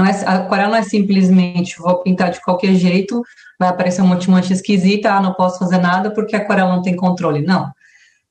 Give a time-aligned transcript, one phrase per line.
[0.00, 3.22] Não é, a aquarela não é simplesmente vou pintar de qualquer jeito,
[3.58, 6.74] vai aparecer um monte de mancha esquisita, ah, não posso fazer nada porque a aquarela
[6.74, 7.42] não tem controle.
[7.42, 7.70] Não.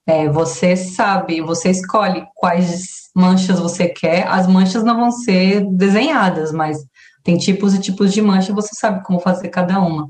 [0.07, 4.27] É, você sabe, você escolhe quais manchas você quer.
[4.27, 6.79] As manchas não vão ser desenhadas, mas
[7.23, 10.09] tem tipos e tipos de mancha, você sabe como fazer cada uma.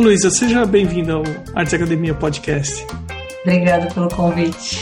[0.00, 1.22] Ô, Luísa, seja bem-vinda ao
[1.54, 2.86] Arte Academia Podcast.
[3.42, 4.78] Obrigada pelo convite.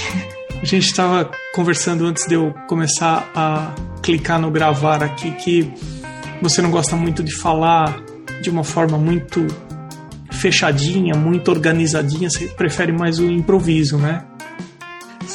[0.63, 5.75] A gente estava conversando antes de eu começar a clicar no gravar aqui que
[6.41, 8.01] você não gosta muito de falar
[8.41, 9.45] de uma forma muito
[10.31, 14.25] fechadinha, muito organizadinha, você prefere mais o improviso, né?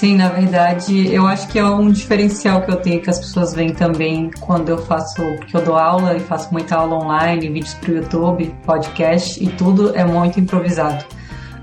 [0.04, 3.54] Sim, na verdade, eu acho que é um diferencial que eu tenho que as pessoas
[3.54, 7.74] veem também quando eu faço, porque eu dou aula e faço muita aula online, vídeos
[7.76, 11.06] para o YouTube, podcast e tudo é muito improvisado.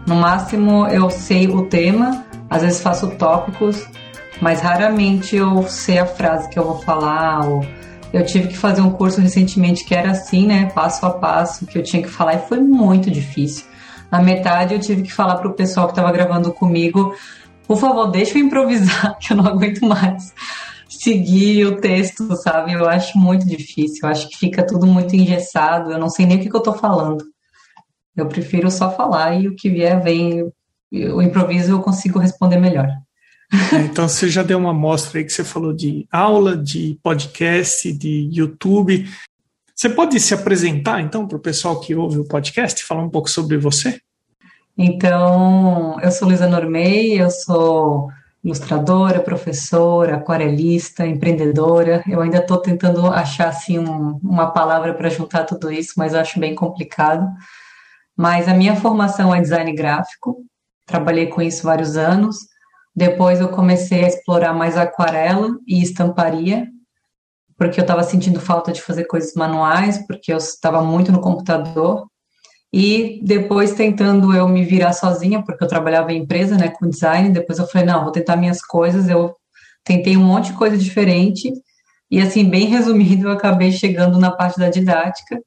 [0.07, 3.87] No máximo eu sei o tema, às vezes faço tópicos,
[4.41, 7.47] mas raramente eu sei a frase que eu vou falar.
[7.47, 7.63] Ou...
[8.11, 11.77] Eu tive que fazer um curso recentemente que era assim, né, passo a passo, que
[11.77, 13.67] eu tinha que falar e foi muito difícil.
[14.11, 17.15] Na metade eu tive que falar para o pessoal que estava gravando comigo
[17.71, 20.35] por favor, deixa eu improvisar, que eu não aguento mais
[20.89, 22.73] seguir o texto, sabe?
[22.73, 26.37] Eu acho muito difícil, eu acho que fica tudo muito engessado, eu não sei nem
[26.37, 27.25] o que, que eu tô falando.
[28.17, 30.51] Eu prefiro só falar e o que vier vem,
[30.93, 32.89] o improviso eu consigo responder melhor.
[33.89, 38.29] Então você já deu uma amostra aí que você falou de aula, de podcast, de
[38.33, 39.09] YouTube.
[39.77, 43.31] Você pode se apresentar então para o pessoal que ouve o podcast, falar um pouco
[43.31, 44.01] sobre você?
[44.77, 48.11] Então, eu sou Luísa Normei, eu sou
[48.43, 52.03] ilustradora, professora, aquarelista, empreendedora.
[52.09, 56.41] Eu ainda estou tentando achar assim um, uma palavra para juntar tudo isso, mas acho
[56.41, 57.27] bem complicado.
[58.17, 60.45] Mas a minha formação é design gráfico,
[60.87, 62.37] trabalhei com isso vários anos.
[62.95, 66.67] Depois eu comecei a explorar mais aquarela e estamparia,
[67.57, 72.10] porque eu estava sentindo falta de fazer coisas manuais, porque eu estava muito no computador.
[72.73, 77.31] E depois tentando eu me virar sozinha, porque eu trabalhava em empresa, né, com design,
[77.31, 79.35] depois eu falei, não, vou tentar minhas coisas, eu
[79.85, 81.53] tentei um monte de coisa diferente,
[82.11, 85.41] e assim, bem resumido, eu acabei chegando na parte da didática,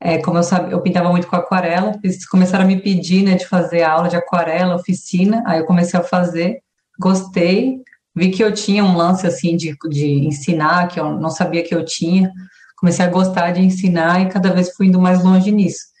[0.00, 3.34] é, como eu sabia, eu pintava muito com aquarela, eles começaram a me pedir, né,
[3.34, 6.62] de fazer aula de aquarela, oficina, aí eu comecei a fazer,
[6.98, 7.80] gostei,
[8.16, 11.74] vi que eu tinha um lance, assim, de, de ensinar, que eu não sabia que
[11.74, 12.32] eu tinha,
[12.76, 15.91] comecei a gostar de ensinar e cada vez fui indo mais longe nisso.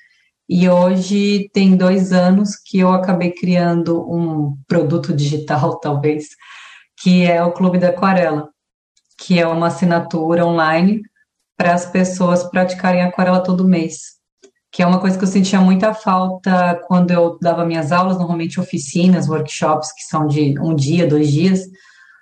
[0.54, 6.26] E hoje tem dois anos que eu acabei criando um produto digital, talvez,
[7.02, 8.50] que é o Clube da Aquarela,
[9.16, 11.00] que é uma assinatura online
[11.56, 14.18] para as pessoas praticarem aquarela todo mês.
[14.70, 18.60] Que é uma coisa que eu sentia muita falta quando eu dava minhas aulas, normalmente
[18.60, 21.62] oficinas, workshops, que são de um dia, dois dias.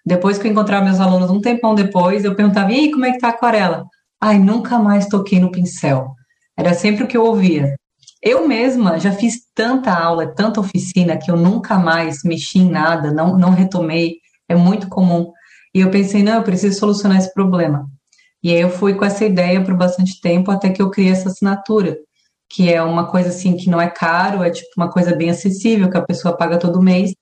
[0.06, 3.10] Depois que eu encontrava meus alunos, um tempão depois, eu perguntava: e aí, como é
[3.10, 3.86] que tá a aquarela?
[4.20, 6.14] Ai, nunca mais toquei no pincel.
[6.56, 7.74] Era sempre o que eu ouvia.
[8.22, 13.12] Eu mesma já fiz tanta aula, tanta oficina, que eu nunca mais mexi em nada,
[13.12, 14.16] não, não retomei,
[14.48, 15.32] é muito comum.
[15.74, 17.88] E eu pensei, não, eu preciso solucionar esse problema.
[18.42, 21.28] E aí eu fui com essa ideia por bastante tempo, até que eu criei essa
[21.28, 21.96] assinatura,
[22.50, 25.88] que é uma coisa assim que não é caro, é tipo uma coisa bem acessível,
[25.90, 27.14] que a pessoa paga todo mês.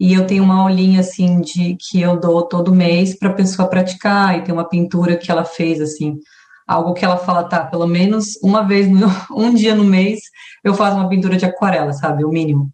[0.00, 3.68] E eu tenho uma aulinha assim de que eu dou todo mês para a pessoa
[3.68, 6.18] praticar, e tem uma pintura que ela fez assim,
[6.68, 10.20] algo que ela fala, tá, pelo menos uma vez, no, um dia no mês,
[10.62, 12.70] eu faço uma pintura de aquarela, sabe, o mínimo.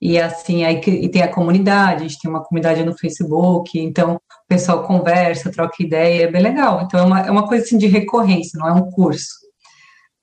[0.00, 4.14] E assim, aí e tem a comunidade, a gente tem uma comunidade no Facebook, então
[4.14, 6.82] o pessoal conversa, troca ideia, é bem legal.
[6.82, 9.38] Então é uma, é uma coisa assim de recorrência, não é um curso.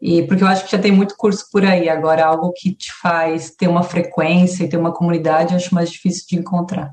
[0.02, 2.92] E porque eu acho que já tem muito curso por aí, agora algo que te
[2.92, 6.92] faz ter uma frequência e ter uma comunidade, eu acho mais difícil de encontrar.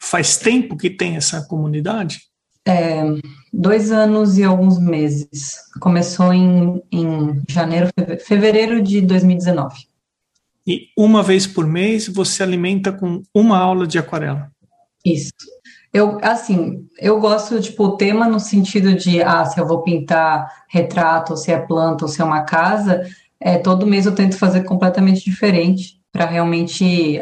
[0.00, 2.20] Faz tempo que tem essa comunidade?
[2.66, 3.02] É,
[3.52, 5.56] dois anos e alguns meses.
[5.80, 7.88] Começou em, em janeiro,
[8.24, 9.86] fevereiro de 2019.
[10.66, 14.50] E uma vez por mês você alimenta com uma aula de aquarela?
[15.04, 15.32] Isso.
[15.92, 20.64] Eu, assim, eu gosto, tipo, o tema no sentido de, ah, se eu vou pintar
[20.68, 23.02] retrato, ou se é planta, ou se é uma casa,
[23.38, 27.20] é, todo mês eu tento fazer completamente diferente, para realmente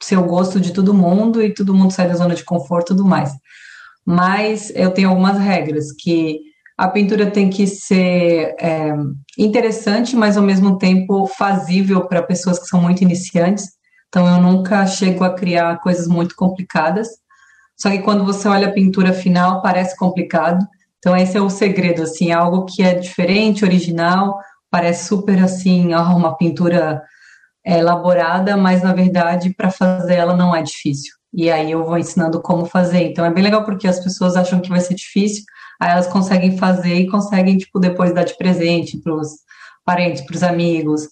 [0.00, 2.96] ser o gosto de todo mundo e todo mundo sair da zona de conforto e
[2.96, 3.32] tudo mais.
[4.06, 6.40] Mas eu tenho algumas regras, que
[6.76, 8.92] a pintura tem que ser é,
[9.38, 13.68] interessante, mas ao mesmo tempo fazível para pessoas que são muito iniciantes.
[14.08, 17.08] Então eu nunca chego a criar coisas muito complicadas.
[17.76, 20.64] Só que quando você olha a pintura final, parece complicado.
[20.98, 24.38] Então esse é o segredo, assim, é algo que é diferente, original,
[24.70, 27.02] parece super assim, uma pintura
[27.64, 31.12] é, elaborada, mas na verdade para fazer ela não é difícil.
[31.36, 33.02] E aí eu vou ensinando como fazer.
[33.02, 35.44] Então é bem legal porque as pessoas acham que vai ser difícil,
[35.80, 39.30] aí elas conseguem fazer e conseguem tipo depois dar de presente para os
[39.84, 41.08] parentes, para os amigos,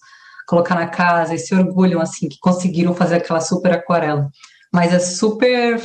[0.47, 4.29] colocar na casa e se orgulham assim que conseguiram fazer aquela super aquarela.
[4.71, 5.81] Mas é super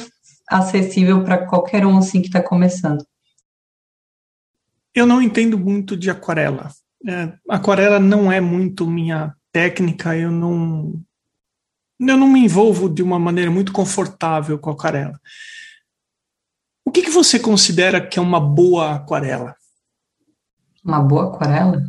[0.49, 3.05] acessível para qualquer um assim que está começando.
[4.95, 6.71] Eu não entendo muito de aquarela.
[7.07, 10.17] É, aquarela não é muito minha técnica.
[10.17, 10.95] Eu não
[11.99, 15.21] eu não me envolvo de uma maneira muito confortável com a aquarela.
[16.85, 19.55] O que, que você considera que é uma boa aquarela?
[20.83, 21.85] Uma boa aquarela?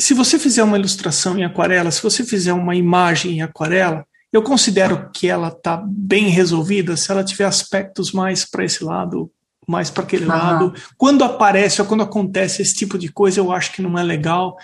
[0.00, 4.42] Se você fizer uma ilustração em aquarela, se você fizer uma imagem em aquarela, eu
[4.42, 9.30] considero que ela está bem resolvida se ela tiver aspectos mais para esse lado,
[9.68, 10.72] mais para aquele lado.
[10.96, 14.56] Quando aparece ou quando acontece esse tipo de coisa, eu acho que não é legal.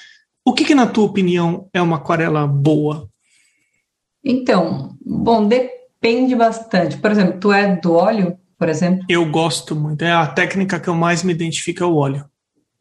[0.44, 3.09] O que, que na tua opinião, é uma aquarela boa?
[4.24, 6.98] Então, bom, depende bastante.
[6.98, 9.04] Por exemplo, tu é do óleo, por exemplo?
[9.08, 10.02] Eu gosto muito.
[10.02, 12.24] É a técnica que eu mais me identifico é o óleo.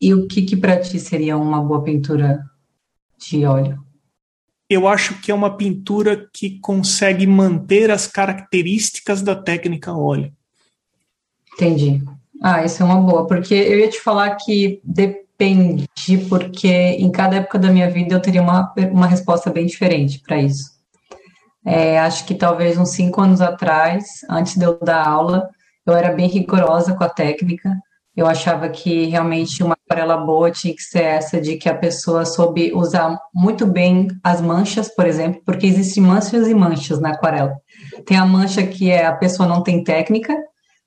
[0.02, 2.40] E o que, que para ti seria uma boa pintura
[3.18, 3.90] de óleo?
[4.70, 10.32] eu acho que é uma pintura que consegue manter as características da técnica óleo.
[11.56, 12.04] Entendi.
[12.42, 15.88] Ah, isso é uma boa, porque eu ia te falar que depende,
[16.30, 20.40] porque em cada época da minha vida eu teria uma, uma resposta bem diferente para
[20.40, 20.79] isso.
[21.66, 25.50] É, acho que talvez uns cinco anos atrás, antes de eu dar aula,
[25.86, 27.76] eu era bem rigorosa com a técnica,
[28.16, 32.26] eu achava que realmente uma aquarela boa tinha que ser essa de que a pessoa
[32.26, 37.56] soube usar muito bem as manchas, por exemplo, porque existem manchas e manchas na aquarela.
[38.06, 40.36] Tem a mancha que é a pessoa não tem técnica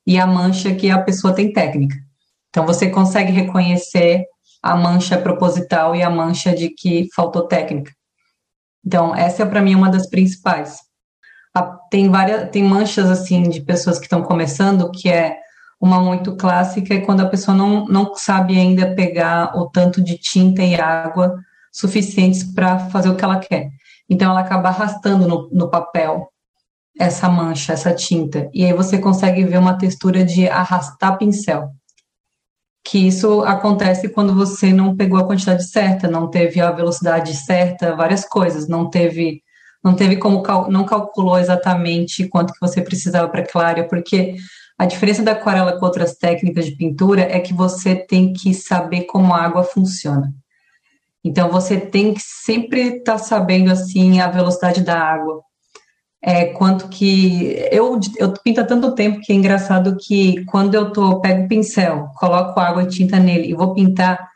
[0.06, 1.96] e a mancha que a pessoa tem técnica.
[2.50, 4.26] Então você consegue reconhecer
[4.62, 7.92] a mancha proposital e a mancha de que faltou técnica.
[8.84, 10.79] Então essa é para mim uma das principais.
[11.90, 15.37] Tem várias tem manchas assim de pessoas que estão começando que é
[15.82, 20.17] uma muito clássica é quando a pessoa não, não sabe ainda pegar o tanto de
[20.17, 21.37] tinta e água
[21.73, 23.70] suficientes para fazer o que ela quer.
[24.08, 26.29] Então, ela acaba arrastando no, no papel
[27.00, 28.49] essa mancha, essa tinta.
[28.52, 31.70] E aí você consegue ver uma textura de arrastar pincel.
[32.84, 37.94] Que isso acontece quando você não pegou a quantidade certa, não teve a velocidade certa,
[37.94, 39.43] várias coisas, não teve
[39.84, 44.37] não teve como não calculou exatamente quanto que você precisava para aquela porque
[44.79, 49.02] a diferença da aquarela com outras técnicas de pintura é que você tem que saber
[49.05, 50.32] como a água funciona.
[51.25, 55.41] Então você tem que sempre estar tá sabendo assim a velocidade da água.
[56.24, 60.93] É, quanto que eu, eu pinto há tanto tempo que é engraçado que quando eu
[60.93, 64.31] tô pego o pincel, coloco água e tinta nele e vou pintar,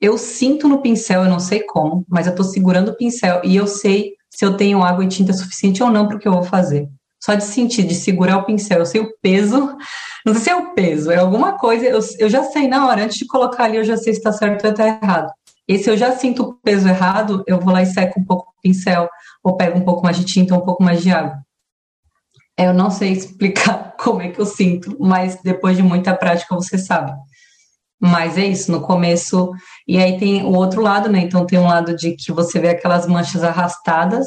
[0.00, 3.56] eu sinto no pincel, eu não sei como, mas eu estou segurando o pincel e
[3.56, 6.32] eu sei se eu tenho água e tinta suficiente ou não para o que eu
[6.32, 6.88] vou fazer.
[7.22, 9.76] Só de sentir, de segurar o pincel, eu sei o peso,
[10.24, 13.04] não sei se é o peso, é alguma coisa, eu, eu já sei na hora,
[13.04, 15.30] antes de colocar ali, eu já sei se está certo ou está errado.
[15.68, 18.50] E se eu já sinto o peso errado, eu vou lá e seco um pouco
[18.50, 19.08] o pincel,
[19.42, 21.38] ou pego um pouco mais de tinta, um pouco mais de água.
[22.56, 26.54] É, eu não sei explicar como é que eu sinto, mas depois de muita prática
[26.54, 27.12] você sabe.
[28.00, 29.50] Mas é isso, no começo.
[29.86, 31.20] E aí tem o outro lado, né?
[31.20, 34.26] Então tem um lado de que você vê aquelas manchas arrastadas,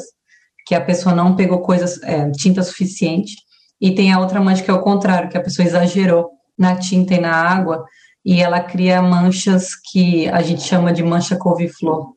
[0.66, 3.34] que a pessoa não pegou coisas, é, tinta suficiente,
[3.80, 7.14] e tem a outra mancha que é o contrário, que a pessoa exagerou na tinta
[7.14, 7.84] e na água,
[8.24, 12.14] e ela cria manchas que a gente chama de mancha couve-flor,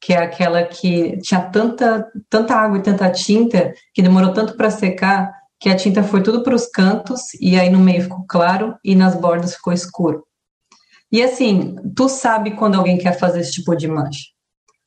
[0.00, 4.70] que é aquela que tinha tanta, tanta água e tanta tinta que demorou tanto para
[4.70, 8.74] secar que a tinta foi tudo para os cantos e aí no meio ficou claro
[8.84, 10.24] e nas bordas ficou escuro.
[11.10, 14.34] E assim, tu sabe quando alguém quer fazer esse tipo de mancha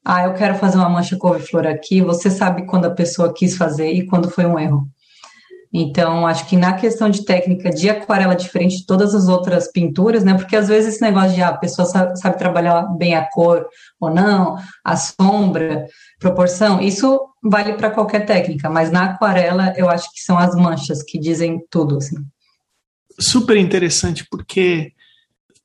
[0.09, 3.91] ah, eu quero fazer uma mancha couve-flor aqui, você sabe quando a pessoa quis fazer
[3.91, 4.87] e quando foi um erro.
[5.79, 10.23] Então, acho que na questão de técnica de aquarela, diferente de todas as outras pinturas,
[10.23, 10.33] né?
[10.33, 13.67] Porque às vezes esse negócio de ah, a pessoa sabe, sabe trabalhar bem a cor
[13.99, 15.85] ou não, a sombra,
[16.19, 21.03] proporção, isso vale para qualquer técnica, mas na aquarela eu acho que são as manchas
[21.03, 22.17] que dizem tudo, assim.
[23.19, 24.93] Super interessante, porque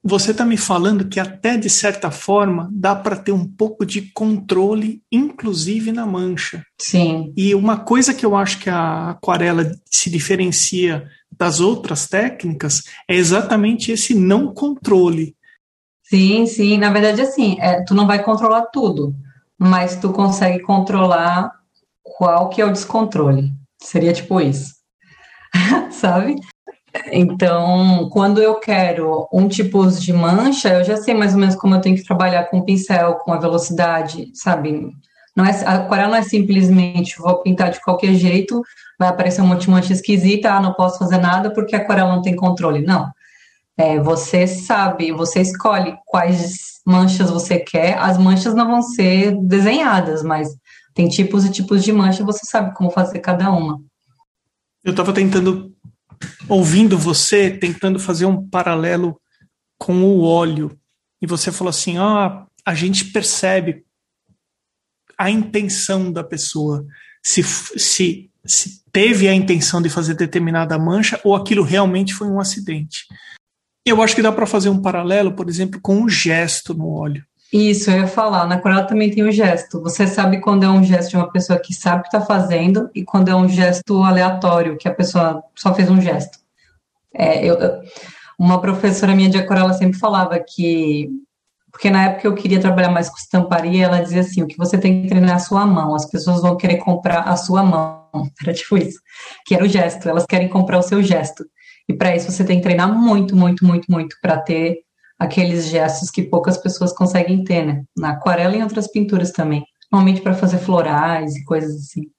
[0.04, 4.11] você está me falando que até de certa forma dá para ter um pouco de
[4.12, 6.64] controle, inclusive na mancha.
[6.80, 7.32] Sim.
[7.37, 13.14] E uma coisa que eu acho que a aquarela se diferencia das outras técnicas é
[13.14, 15.37] exatamente esse não controle.
[16.02, 16.76] Sim, sim.
[16.78, 19.14] Na verdade, assim, é, tu não vai controlar tudo,
[19.56, 21.52] mas tu consegue controlar
[22.02, 23.52] qual que é o descontrole.
[23.80, 24.75] Seria tipo isso.
[25.92, 26.35] Sabe?
[27.11, 31.75] Então, quando eu quero um tipo de mancha, eu já sei mais ou menos como
[31.75, 34.90] eu tenho que trabalhar com o pincel, com a velocidade, sabe?
[35.34, 38.62] Não é, a aquarela não é simplesmente vou pintar de qualquer jeito,
[38.99, 42.14] vai aparecer um monte de mancha esquisita, ah, não posso fazer nada porque a aquarela
[42.14, 42.82] não tem controle.
[42.82, 43.11] Não.
[43.76, 47.96] É, você sabe, você escolhe quais manchas você quer.
[47.99, 50.49] As manchas não vão ser desenhadas, mas
[50.94, 53.80] tem tipos e tipos de mancha, você sabe como fazer cada uma.
[54.84, 55.72] Eu estava tentando
[56.48, 59.20] ouvindo você, tentando fazer um paralelo
[59.78, 60.78] com o óleo.
[61.20, 63.84] E você falou assim: ah, a gente percebe
[65.18, 66.84] a intenção da pessoa,
[67.22, 72.40] se, se, se teve a intenção de fazer determinada mancha ou aquilo realmente foi um
[72.40, 73.06] acidente.
[73.84, 77.24] Eu acho que dá para fazer um paralelo, por exemplo, com o gesto no óleo.
[77.52, 78.47] Isso, eu ia falar.
[78.47, 79.82] Na aquarela também tem o gesto.
[79.82, 82.88] Você sabe quando é um gesto de uma pessoa que sabe o que está fazendo
[82.94, 86.38] e quando é um gesto aleatório, que a pessoa só fez um gesto.
[87.14, 87.59] É, eu,
[88.38, 91.11] uma professora minha de aquarela sempre falava que.
[91.71, 94.78] Porque na época eu queria trabalhar mais com estamparia, ela dizia assim: o que você
[94.78, 98.02] tem que treinar é a sua mão, as pessoas vão querer comprar a sua mão.
[98.42, 98.99] Era tipo isso,
[99.47, 101.44] que era o gesto, elas querem comprar o seu gesto.
[101.88, 104.82] E para isso você tem que treinar muito, muito, muito, muito para ter
[105.22, 107.84] aqueles gestos que poucas pessoas conseguem ter, né?
[107.96, 109.64] Na aquarela e em outras pinturas também.
[109.90, 112.10] Normalmente para fazer florais e coisas assim.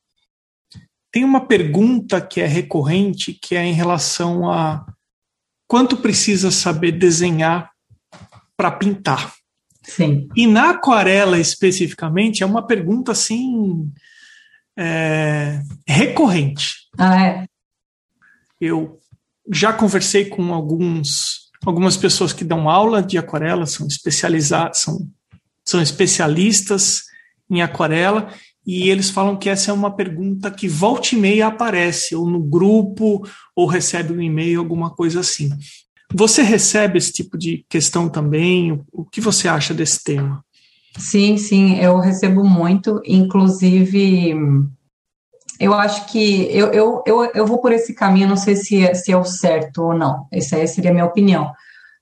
[1.11, 4.85] Tem uma pergunta que é recorrente, que é em relação a
[5.67, 7.69] quanto precisa saber desenhar
[8.55, 9.33] para pintar.
[9.83, 10.29] Sim.
[10.35, 13.91] E na aquarela especificamente é uma pergunta assim
[14.77, 16.87] é, recorrente.
[16.97, 17.45] Ah, é.
[18.61, 18.97] Eu
[19.51, 25.07] já conversei com alguns algumas pessoas que dão aula de aquarela, são especializados, são,
[25.65, 27.03] são especialistas
[27.49, 28.29] em aquarela,
[28.65, 32.39] e eles falam que essa é uma pergunta que volta e meia aparece, ou no
[32.39, 35.49] grupo, ou recebe um e-mail, alguma coisa assim.
[36.13, 38.81] Você recebe esse tipo de questão também?
[38.91, 40.43] O que você acha desse tema?
[40.97, 44.35] Sim, sim, eu recebo muito, inclusive
[45.63, 48.93] eu acho que eu, eu, eu, eu vou por esse caminho, não sei se é,
[48.93, 51.53] se é o certo ou não, essa aí seria a minha opinião.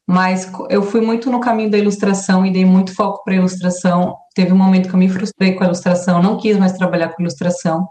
[0.07, 4.15] Mas eu fui muito no caminho da ilustração e dei muito foco para a ilustração.
[4.33, 7.21] Teve um momento que eu me frustrei com a ilustração, não quis mais trabalhar com
[7.21, 7.87] ilustração.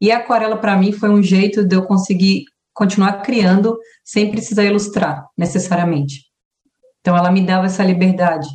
[0.00, 4.64] E a aquarela, para mim, foi um jeito de eu conseguir continuar criando sem precisar
[4.64, 6.22] ilustrar, necessariamente.
[7.00, 8.48] Então, ela me dava essa liberdade.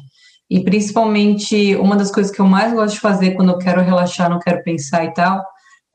[0.50, 4.30] E, principalmente, uma das coisas que eu mais gosto de fazer quando eu quero relaxar,
[4.32, 5.42] não quero pensar e tal,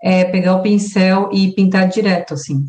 [0.04, 2.66] é pegar o pincel e pintar direto, assim.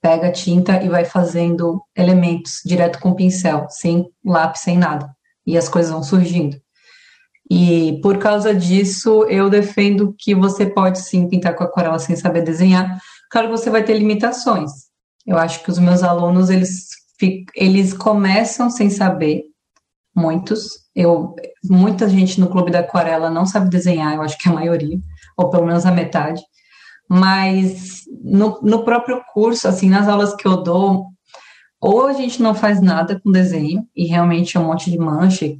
[0.00, 5.10] Pega a tinta e vai fazendo elementos direto com o pincel, sem lápis, sem nada.
[5.44, 6.56] E as coisas vão surgindo.
[7.50, 12.42] E por causa disso, eu defendo que você pode sim pintar com aquarela sem saber
[12.42, 13.00] desenhar.
[13.32, 14.70] Claro que você vai ter limitações.
[15.26, 16.86] Eu acho que os meus alunos, eles,
[17.56, 19.42] eles começam sem saber,
[20.14, 20.68] muitos.
[20.94, 21.34] Eu,
[21.64, 24.98] muita gente no clube da aquarela não sabe desenhar, eu acho que a maioria,
[25.36, 26.40] ou pelo menos a metade
[27.10, 31.06] mas no, no próprio curso, assim, nas aulas que eu dou,
[31.80, 35.52] ou a gente não faz nada com desenho, e realmente é um monte de mancha,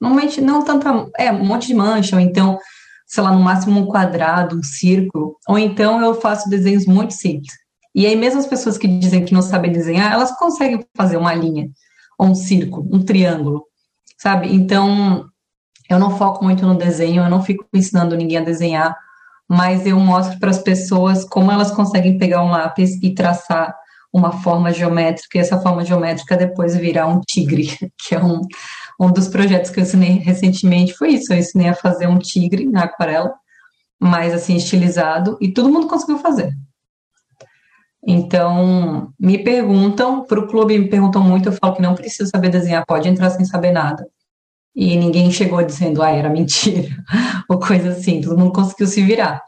[0.00, 2.58] normalmente não tanta, é, um monte de mancha, ou então,
[3.06, 7.52] sei lá, no máximo um quadrado, um círculo, ou então eu faço desenhos muito simples.
[7.94, 11.34] E aí mesmo as pessoas que dizem que não sabem desenhar, elas conseguem fazer uma
[11.34, 11.68] linha,
[12.18, 13.64] ou um círculo, um triângulo,
[14.16, 14.50] sabe?
[14.50, 15.26] Então,
[15.90, 18.96] eu não foco muito no desenho, eu não fico ensinando ninguém a desenhar,
[19.48, 23.74] mas eu mostro para as pessoas como elas conseguem pegar um lápis e traçar
[24.12, 28.40] uma forma geométrica, e essa forma geométrica depois virar um tigre, que é um,
[29.00, 32.66] um dos projetos que eu ensinei recentemente, foi isso, eu ensinei a fazer um tigre
[32.66, 33.34] na aquarela,
[34.00, 36.50] mais assim, estilizado, e todo mundo conseguiu fazer.
[38.08, 42.48] Então, me perguntam, para o clube me perguntam muito, eu falo que não precisa saber
[42.48, 44.06] desenhar, pode entrar sem saber nada
[44.76, 46.94] e ninguém chegou dizendo, ah, era mentira,
[47.48, 49.42] ou coisa assim, todo mundo conseguiu se virar.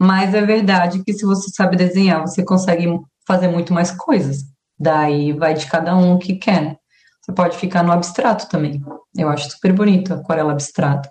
[0.00, 2.88] Mas é verdade que se você sabe desenhar, você consegue
[3.24, 4.38] fazer muito mais coisas.
[4.76, 6.60] Daí vai de cada um que quer.
[6.60, 6.76] Né?
[7.22, 8.82] Você pode ficar no abstrato também.
[9.16, 11.08] Eu acho super bonito aquarela abstrato.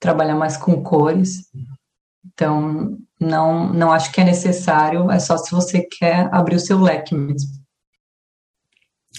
[0.00, 1.42] Trabalhar mais com cores.
[2.24, 6.80] Então, não, não acho que é necessário, é só se você quer abrir o seu
[6.80, 7.50] leque mesmo.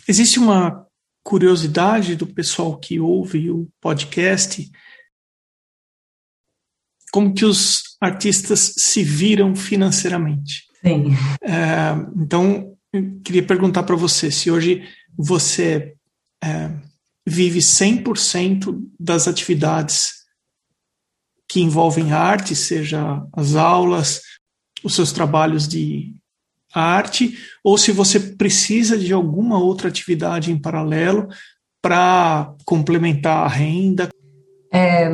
[0.08, 0.88] Existe uma
[1.24, 4.70] curiosidade do pessoal que ouve o podcast
[7.12, 10.63] como que os artistas se viram financeiramente.
[10.82, 11.12] Sim.
[11.44, 15.94] É, então, eu queria perguntar para você se hoje você
[16.44, 16.72] é,
[17.28, 20.22] vive 100% das atividades
[21.50, 24.22] que envolvem arte, seja as aulas,
[24.84, 26.16] os seus trabalhos de
[26.74, 31.28] arte, ou se você precisa de alguma outra atividade em paralelo
[31.82, 34.10] para complementar a renda.
[34.72, 35.10] É,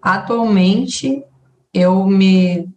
[0.00, 1.22] atualmente,
[1.74, 2.68] eu me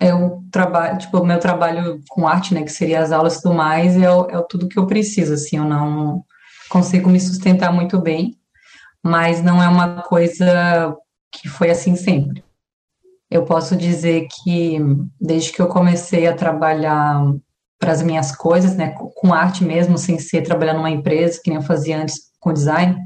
[0.00, 3.54] eu trabalho, tipo, o meu trabalho com arte, né, que seria as aulas e tudo
[3.54, 6.22] mais, é, é tudo que eu preciso, assim, eu não
[6.68, 8.36] consigo me sustentar muito bem,
[9.02, 10.94] mas não é uma coisa
[11.30, 12.44] que foi assim sempre.
[13.30, 14.78] Eu posso dizer que
[15.20, 17.34] desde que eu comecei a trabalhar
[17.78, 21.58] para as minhas coisas, né, com arte mesmo, sem ser trabalhando numa empresa, que nem
[21.58, 22.96] eu fazia antes com design,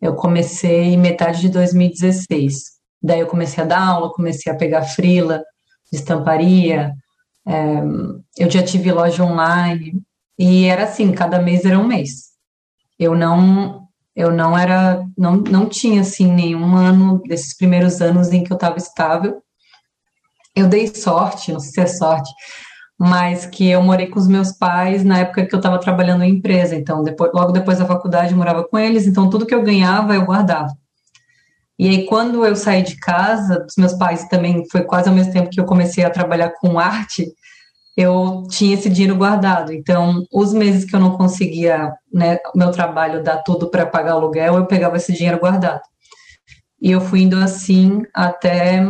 [0.00, 2.74] eu comecei metade de 2016.
[3.02, 5.42] Daí eu comecei a dar aula, comecei a pegar frila,
[5.92, 6.92] estamparia,
[7.46, 7.82] é,
[8.38, 10.02] eu já tive loja online,
[10.38, 12.32] e era assim, cada mês era um mês.
[12.98, 18.42] Eu não, eu não era, não, não tinha assim nenhum ano desses primeiros anos em
[18.42, 19.42] que eu estava estável.
[20.54, 22.30] Eu dei sorte, não sei se é sorte,
[22.98, 26.36] mas que eu morei com os meus pais na época que eu estava trabalhando em
[26.36, 26.76] empresa.
[26.76, 29.06] Então, depois, logo depois da faculdade, eu morava com eles.
[29.06, 30.72] Então, tudo que eu ganhava, eu guardava.
[31.78, 35.32] E aí, quando eu saí de casa, dos meus pais também foi quase ao mesmo
[35.32, 37.26] tempo que eu comecei a trabalhar com arte,
[37.96, 39.72] eu tinha esse dinheiro guardado.
[39.72, 44.56] Então, os meses que eu não conseguia, né, meu trabalho dar tudo para pagar aluguel,
[44.56, 45.82] eu pegava esse dinheiro guardado.
[46.80, 48.80] E eu fui indo assim até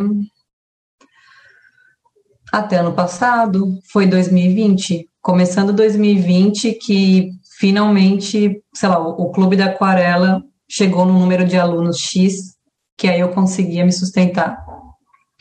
[2.58, 10.40] até ano passado, foi 2020, começando 2020 que finalmente, sei lá, o, Clube da Aquarela
[10.70, 12.54] chegou no número de alunos X
[12.96, 14.56] que aí eu conseguia me sustentar,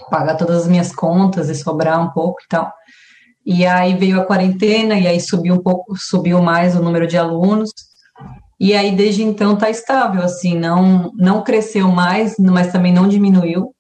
[0.10, 2.74] pagar todas as minhas contas e sobrar um pouco e tal.
[3.46, 7.16] E aí veio a quarentena e aí subiu um pouco, subiu mais o número de
[7.16, 7.70] alunos.
[8.60, 13.72] E aí desde então tá estável, assim, não não cresceu mais, mas também não diminuiu.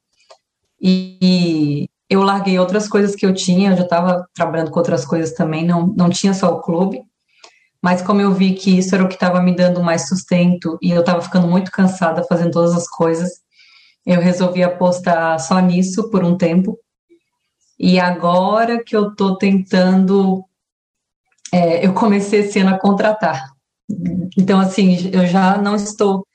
[0.79, 5.33] E eu larguei outras coisas que eu tinha, eu já estava trabalhando com outras coisas
[5.33, 7.03] também, não não tinha só o clube.
[7.81, 10.91] Mas como eu vi que isso era o que estava me dando mais sustento e
[10.91, 13.41] eu estava ficando muito cansada fazendo todas as coisas,
[14.05, 16.79] eu resolvi apostar só nisso por um tempo.
[17.77, 20.45] E agora que eu estou tentando,
[21.51, 23.51] é, eu comecei esse ano a contratar.
[24.37, 26.25] Então, assim, eu já não estou,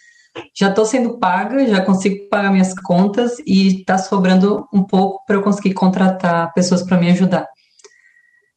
[0.55, 5.37] já estou sendo paga, já consigo pagar minhas contas e está sobrando um pouco para
[5.37, 7.47] eu conseguir contratar pessoas para me ajudar.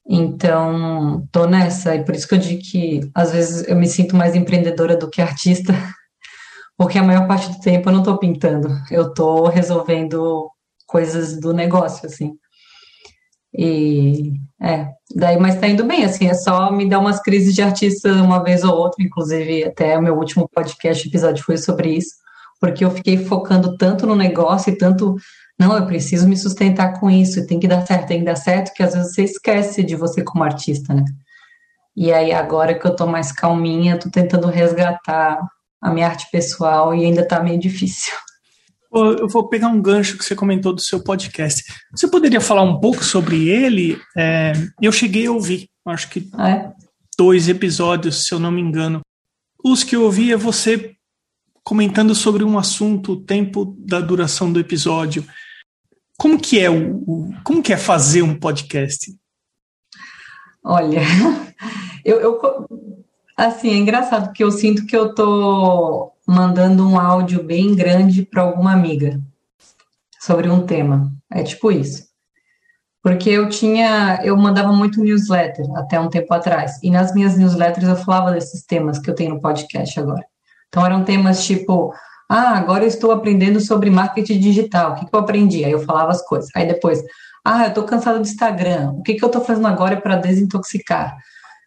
[0.07, 4.15] Então, estou nessa, e por isso que eu digo que às vezes eu me sinto
[4.15, 5.73] mais empreendedora do que artista,
[6.77, 10.49] porque a maior parte do tempo eu não estou pintando, eu estou resolvendo
[10.87, 12.33] coisas do negócio, assim.
[13.53, 17.61] E é, daí, mas tá indo bem, assim, é só me dar umas crises de
[17.61, 22.11] artista uma vez ou outra, inclusive até o meu último podcast, episódio foi sobre isso,
[22.59, 25.15] porque eu fiquei focando tanto no negócio e tanto,
[25.59, 28.73] não, eu preciso me sustentar com isso, tem que dar certo, tem que dar certo,
[28.73, 31.03] que às vezes você esquece de você como artista, né?
[31.95, 35.39] E aí, agora que eu tô mais calminha, tô tentando resgatar
[35.81, 38.13] a minha arte pessoal e ainda está meio difícil.
[38.93, 41.63] Eu vou pegar um gancho que você comentou do seu podcast.
[41.91, 43.99] Você poderia falar um pouco sobre ele?
[44.17, 44.51] É,
[44.81, 46.73] eu cheguei a ouvir, acho que ah, é?
[47.17, 48.99] dois episódios, se eu não me engano.
[49.63, 50.93] Os que eu ouvi é você
[51.63, 55.25] comentando sobre um assunto, o tempo da duração do episódio.
[56.17, 59.15] Como que é o, o como que é fazer um podcast?
[60.63, 61.01] Olha,
[62.03, 62.67] eu, eu
[63.41, 68.41] Assim, é engraçado porque eu sinto que eu tô mandando um áudio bem grande para
[68.41, 69.19] alguma amiga
[70.19, 71.11] sobre um tema.
[71.29, 72.05] É tipo isso.
[73.03, 76.79] Porque eu tinha, eu mandava muito newsletter até um tempo atrás.
[76.81, 80.23] E nas minhas newsletters eu falava desses temas que eu tenho no podcast agora.
[80.69, 81.93] Então eram temas tipo,
[82.29, 84.93] ah, agora eu estou aprendendo sobre marketing digital.
[84.93, 85.65] O que, que eu aprendi?
[85.65, 86.49] Aí eu falava as coisas.
[86.55, 87.03] Aí depois,
[87.43, 88.91] ah, eu estou cansado do Instagram.
[88.91, 91.17] O que, que eu estou fazendo agora para desintoxicar?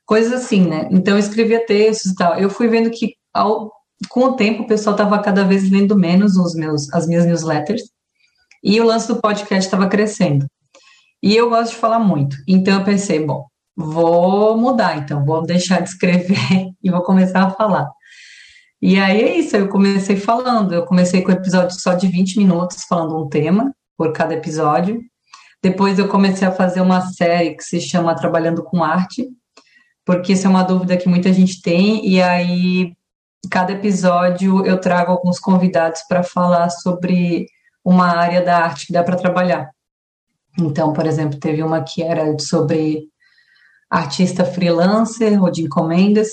[0.06, 0.88] coisas assim, né?
[0.90, 2.38] Então eu escrevia textos e tal.
[2.38, 3.72] Eu fui vendo que ao,
[4.06, 7.82] com o tempo o pessoal estava cada vez lendo menos os meus, as minhas newsletters
[8.62, 10.46] e o lance do podcast estava crescendo.
[11.22, 12.36] E eu gosto de falar muito.
[12.48, 17.50] Então eu pensei, bom, vou mudar, então, vou deixar de escrever e vou começar a
[17.50, 17.90] falar.
[18.80, 22.84] E aí é isso, eu comecei falando, eu comecei com episódio só de 20 minutos,
[22.84, 25.00] falando um tema por cada episódio.
[25.62, 29.26] Depois eu comecei a fazer uma série que se chama Trabalhando com Arte,
[30.04, 32.92] porque isso é uma dúvida que muita gente tem, e aí
[33.48, 37.46] cada episódio eu trago alguns convidados para falar sobre
[37.84, 39.70] uma área da arte que dá para trabalhar.
[40.58, 43.08] Então, por exemplo, teve uma que era sobre
[43.90, 46.28] artista freelancer ou de encomendas,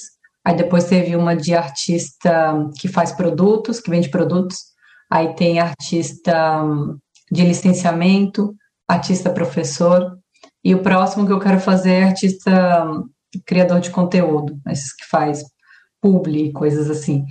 [0.45, 4.57] aí depois teve uma de artista que faz produtos, que vende produtos,
[5.09, 6.63] aí tem artista
[7.31, 8.55] de licenciamento,
[8.87, 10.17] artista professor,
[10.63, 12.85] e o próximo que eu quero fazer é artista
[13.45, 15.43] criador de conteúdo, esses que faz
[16.01, 17.25] publi, coisas assim.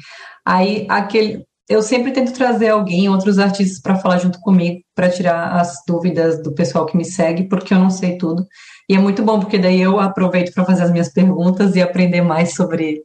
[0.46, 5.52] Aí aquele eu sempre tento trazer alguém, outros artistas para falar junto comigo, para tirar
[5.52, 8.44] as dúvidas do pessoal que me segue, porque eu não sei tudo.
[8.88, 12.22] E é muito bom porque daí eu aproveito para fazer as minhas perguntas e aprender
[12.22, 13.04] mais sobre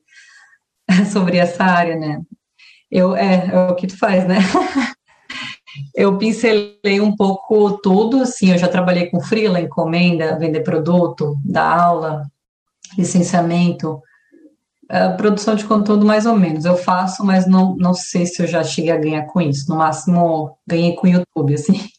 [1.13, 2.19] sobre essa área, né?
[2.89, 4.37] Eu é, é o que tu faz, né?
[5.93, 11.81] eu pincelei um pouco tudo, assim, eu já trabalhei com freela, encomenda, vender produto, dar
[11.81, 12.23] aula,
[12.97, 14.01] licenciamento,
[14.91, 16.65] uh, produção de conteúdo mais ou menos.
[16.65, 19.69] Eu faço, mas não, não sei se eu já cheguei a ganhar com isso.
[19.69, 21.79] No máximo, ganhei com o YouTube, assim.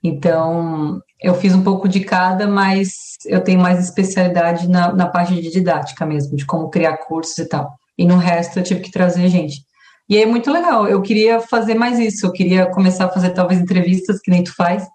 [0.00, 5.34] Então, eu fiz um pouco de cada, mas eu tenho mais especialidade na, na parte
[5.34, 7.74] de didática mesmo, de como criar cursos e tal.
[7.98, 9.56] E no resto eu tive que trazer gente.
[10.08, 13.60] E é muito legal, eu queria fazer mais isso, eu queria começar a fazer talvez
[13.60, 14.86] entrevistas, que nem tu faz.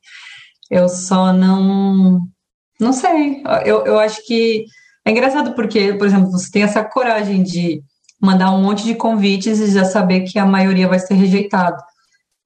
[0.71, 2.21] Eu só não.
[2.79, 3.43] Não sei.
[3.65, 4.65] Eu, eu acho que
[5.05, 7.83] é engraçado porque, por exemplo, você tem essa coragem de
[8.21, 11.81] mandar um monte de convites e já saber que a maioria vai ser rejeitado.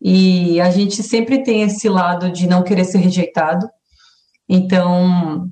[0.01, 3.67] E a gente sempre tem esse lado de não querer ser rejeitado.
[4.49, 5.49] Então,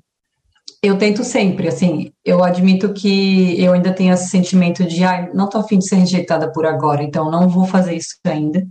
[0.81, 5.49] eu tento sempre, assim, eu admito que eu ainda tenho esse sentimento de, ah, não
[5.49, 8.65] tô afim de ser rejeitada por agora, então não vou fazer isso ainda.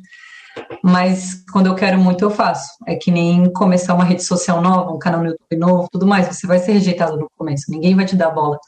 [0.83, 2.73] Mas quando eu quero muito, eu faço.
[2.87, 6.27] É que nem começar uma rede social nova, um canal no YouTube novo, tudo mais.
[6.29, 8.59] Você vai ser rejeitado no começo, ninguém vai te dar bola.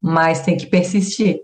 [0.00, 1.40] Mas tem que persistir.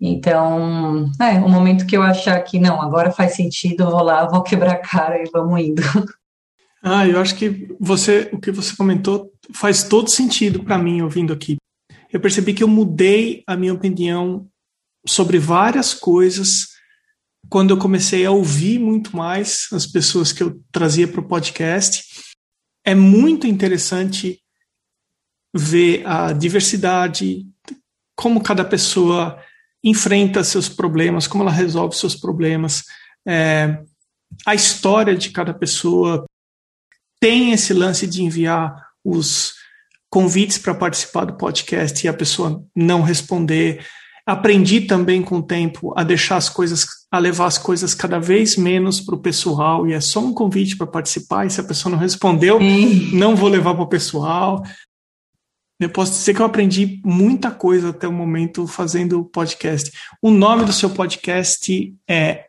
[0.00, 4.26] Então, é, o momento que eu achar que não, agora faz sentido, eu vou lá,
[4.28, 5.82] vou quebrar a cara e vamos indo.
[6.80, 11.32] Ah, eu acho que você, o que você comentou faz todo sentido para mim ouvindo
[11.32, 11.56] aqui.
[12.12, 14.46] Eu percebi que eu mudei a minha opinião
[15.04, 16.68] sobre várias coisas
[17.48, 22.04] quando eu comecei a ouvir muito mais as pessoas que eu trazia para o podcast.
[22.84, 24.40] É muito interessante
[25.54, 27.46] ver a diversidade,
[28.14, 29.42] como cada pessoa
[29.82, 32.84] enfrenta seus problemas, como ela resolve seus problemas,
[33.26, 33.80] é,
[34.44, 36.24] a história de cada pessoa.
[37.20, 39.54] Tem esse lance de enviar os
[40.10, 43.86] convites para participar do podcast e a pessoa não responder.
[44.26, 48.56] Aprendi também com o tempo a deixar as coisas, a levar as coisas cada vez
[48.56, 51.46] menos para o pessoal e é só um convite para participar.
[51.46, 53.16] E se a pessoa não respondeu, Sim.
[53.16, 54.62] não vou levar para o pessoal.
[55.80, 59.90] Eu posso dizer que eu aprendi muita coisa até o momento fazendo o podcast.
[60.20, 62.46] O nome do seu podcast é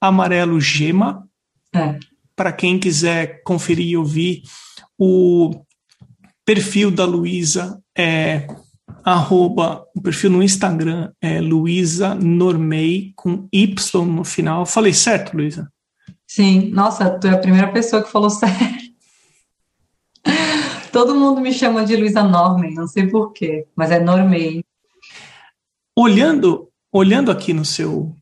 [0.00, 1.26] Amarelo Gema.
[1.74, 1.98] É.
[2.36, 4.42] Para quem quiser conferir e ouvir,
[4.98, 5.50] o
[6.44, 8.46] perfil da Luísa é
[9.04, 14.66] arroba, o perfil no Instagram é Luísa Normei com Y no final.
[14.66, 15.70] Falei certo, Luísa?
[16.26, 18.86] Sim, nossa, tu é a primeira pessoa que falou certo.
[20.92, 24.64] Todo mundo me chama de Luísa Normen, não sei porquê, mas é Normei.
[25.94, 28.14] Olhando, olhando aqui no seu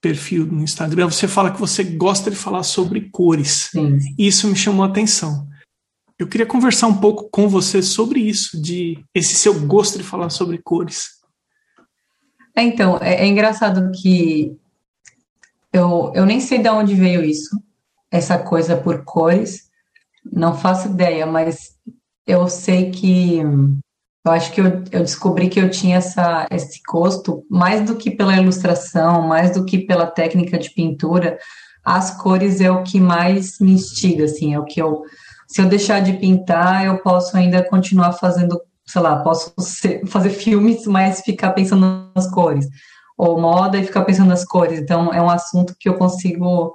[0.00, 3.70] perfil no Instagram, você fala que você gosta de falar sobre cores.
[3.72, 3.98] Sim.
[4.18, 5.49] Isso me chamou a atenção.
[6.20, 10.28] Eu queria conversar um pouco com você sobre isso, de esse seu gosto de falar
[10.28, 11.18] sobre cores.
[12.54, 14.54] É, então, é, é engraçado que
[15.72, 17.58] eu, eu nem sei de onde veio isso,
[18.10, 19.70] essa coisa por cores,
[20.30, 21.70] não faço ideia, mas
[22.26, 23.38] eu sei que
[24.22, 28.10] eu acho que eu, eu descobri que eu tinha essa, esse gosto mais do que
[28.10, 31.38] pela ilustração, mais do que pela técnica de pintura.
[31.82, 35.02] As cores é o que mais me instiga, assim, é o que eu.
[35.50, 40.30] Se eu deixar de pintar, eu posso ainda continuar fazendo, sei lá, posso ser, fazer
[40.30, 42.66] filmes, mas ficar pensando nas cores.
[43.18, 44.78] Ou moda e ficar pensando nas cores.
[44.78, 46.72] Então, é um assunto que eu consigo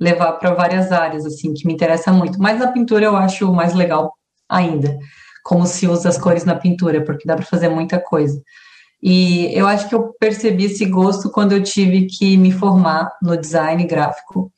[0.00, 2.38] levar para várias áreas, assim, que me interessa muito.
[2.38, 4.14] Mas a pintura eu acho mais legal
[4.48, 4.98] ainda,
[5.44, 8.40] como se usa as cores na pintura, porque dá para fazer muita coisa.
[9.02, 13.36] E eu acho que eu percebi esse gosto quando eu tive que me formar no
[13.36, 14.50] design gráfico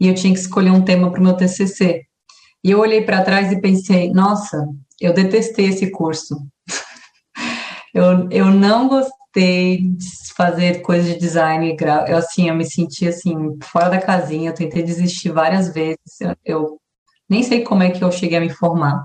[0.00, 2.02] e eu tinha que escolher um tema para o meu TCC.
[2.64, 4.64] E eu olhei para trás e pensei, nossa,
[5.00, 6.36] eu detestei esse curso.
[7.92, 11.76] eu, eu não gostei de fazer coisas de design.
[12.06, 14.50] Eu, assim, eu me senti, assim, fora da casinha.
[14.50, 16.20] Eu tentei desistir várias vezes.
[16.20, 16.80] Eu, eu
[17.28, 19.04] nem sei como é que eu cheguei a me formar.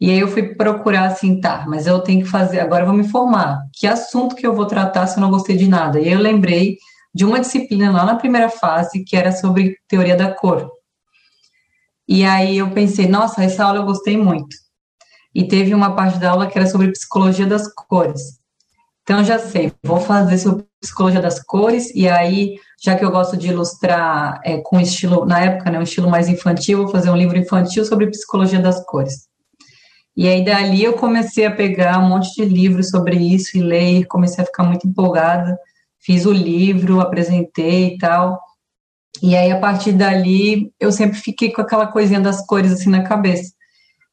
[0.00, 2.96] E aí eu fui procurar assim, tá, mas eu tenho que fazer, agora eu vou
[2.96, 3.60] me formar.
[3.74, 6.00] Que assunto que eu vou tratar se eu não gostei de nada?
[6.00, 6.76] E eu lembrei
[7.12, 10.70] de uma disciplina lá na primeira fase que era sobre teoria da cor.
[12.08, 14.56] E aí eu pensei, nossa, essa aula eu gostei muito.
[15.34, 18.38] E teve uma parte da aula que era sobre psicologia das cores.
[19.02, 23.36] Então já sei, vou fazer sobre psicologia das cores e aí, já que eu gosto
[23.36, 27.16] de ilustrar é, com estilo, na época, né, um estilo mais infantil, vou fazer um
[27.16, 29.28] livro infantil sobre psicologia das cores.
[30.16, 34.04] E aí dali eu comecei a pegar um monte de livros sobre isso e ler,
[34.06, 35.56] comecei a ficar muito empolgada.
[36.00, 38.38] Fiz o livro, apresentei e tal.
[39.22, 43.02] E aí, a partir dali, eu sempre fiquei com aquela coisinha das cores assim na
[43.02, 43.52] cabeça.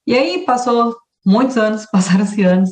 [0.08, 2.70] E aí, passou muitos anos, passaram-se anos.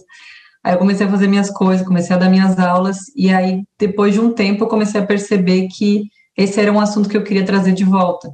[0.63, 4.13] Aí eu comecei a fazer minhas coisas, comecei a dar minhas aulas, e aí, depois
[4.13, 6.03] de um tempo, eu comecei a perceber que
[6.37, 8.29] esse era um assunto que eu queria trazer de volta.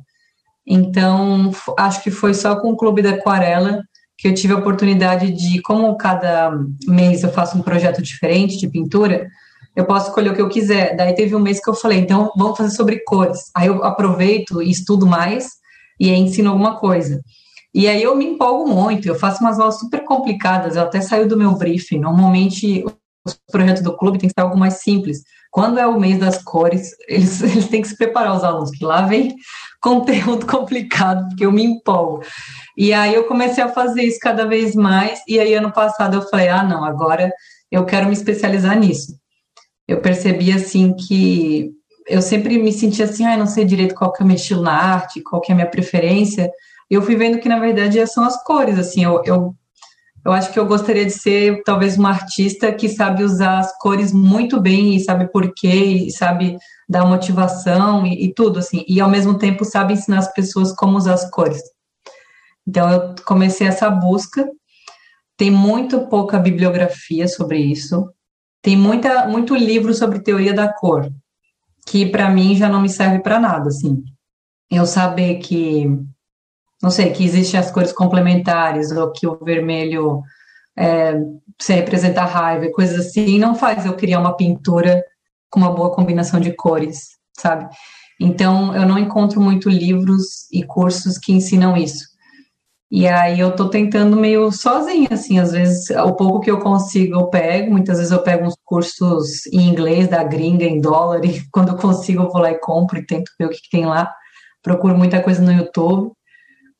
[0.65, 3.81] Então, acho que foi só com o Clube da Aquarela
[4.19, 6.51] que eu tive a oportunidade de, como cada
[6.85, 9.27] mês eu faço um projeto diferente de pintura,
[9.79, 10.95] eu posso escolher o que eu quiser.
[10.95, 13.49] Daí teve um mês que eu falei, então vamos fazer sobre cores.
[13.55, 15.51] Aí eu aproveito e estudo mais
[15.99, 17.21] e ensino alguma coisa.
[17.73, 21.27] E aí eu me empolgo muito, eu faço umas aulas super complicadas, eu até saio
[21.27, 21.99] do meu briefing.
[21.99, 22.83] Normalmente
[23.25, 25.23] os projetos do clube tem que ser algo mais simples.
[25.51, 28.83] Quando é o mês das cores, eles, eles têm que se preparar os alunos, que
[28.83, 29.33] lá vem
[29.81, 32.21] conteúdo complicado, porque eu me empolgo.
[32.77, 36.21] E aí eu comecei a fazer isso cada vez mais, e aí ano passado eu
[36.23, 37.31] falei, ah, não, agora
[37.71, 39.19] eu quero me especializar nisso
[39.89, 41.71] eu percebi assim que
[42.07, 44.61] eu sempre me sentia assim, ah, não sei direito qual que é o meu estilo
[44.61, 46.51] na arte, qual que é a minha preferência.
[46.87, 49.55] Eu fui vendo que na verdade são as cores, assim, eu, eu,
[50.23, 54.13] eu acho que eu gostaria de ser talvez uma artista que sabe usar as cores
[54.13, 56.55] muito bem e sabe por quê, e sabe
[56.87, 60.97] dar motivação e, e tudo, assim, e ao mesmo tempo sabe ensinar as pessoas como
[60.97, 61.61] usar as cores.
[62.67, 64.47] Então eu comecei essa busca,
[65.35, 68.07] tem muito pouca bibliografia sobre isso,
[68.61, 71.09] tem muita, muito livro sobre teoria da cor,
[71.85, 74.03] que para mim já não me serve para nada, assim.
[74.69, 75.85] Eu saber que,
[76.81, 80.21] não sei, que existem as cores complementares, ou que o vermelho
[80.77, 81.13] é,
[81.59, 85.03] se representa raiva coisas assim, não faz eu criar uma pintura
[85.49, 87.67] com uma boa combinação de cores, sabe?
[88.19, 92.08] Então, eu não encontro muito livros e cursos que ensinam isso.
[92.91, 97.15] E aí eu tô tentando meio sozinha, assim, às vezes o pouco que eu consigo
[97.15, 101.41] eu pego, muitas vezes eu pego uns cursos em inglês da gringa em dólar e
[101.51, 103.85] quando eu consigo eu vou lá e compro e tento ver o que, que tem
[103.85, 104.11] lá.
[104.63, 106.11] Procuro muita coisa no YouTube,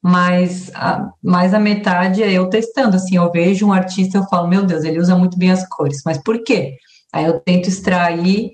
[0.02, 4.48] mas a, mais a metade é eu testando, assim, eu vejo um artista eu falo,
[4.48, 6.76] meu Deus, ele usa muito bem as cores, mas por quê?
[7.14, 8.52] Aí eu tento extrair,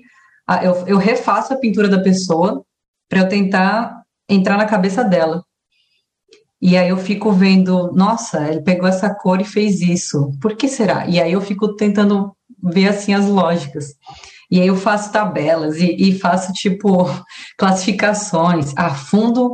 [0.62, 2.62] eu, eu refaço a pintura da pessoa
[3.08, 5.42] para eu tentar entrar na cabeça dela
[6.60, 10.30] e aí eu fico vendo, nossa, ele pegou essa cor e fez isso.
[10.40, 11.06] Por que será?
[11.06, 13.94] E aí eu fico tentando ver assim as lógicas.
[14.50, 17.08] E aí eu faço tabelas e, e faço tipo
[17.58, 18.72] classificações.
[18.76, 19.52] Ah, fundos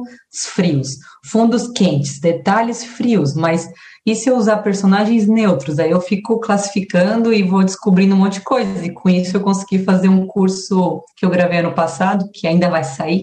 [0.54, 3.68] frios, fundos quentes, detalhes frios, mas
[4.04, 5.78] e se eu usar personagens neutros?
[5.78, 8.84] Aí eu fico classificando e vou descobrindo um monte de coisa.
[8.84, 12.68] E com isso eu consegui fazer um curso que eu gravei ano passado, que ainda
[12.68, 13.22] vai sair,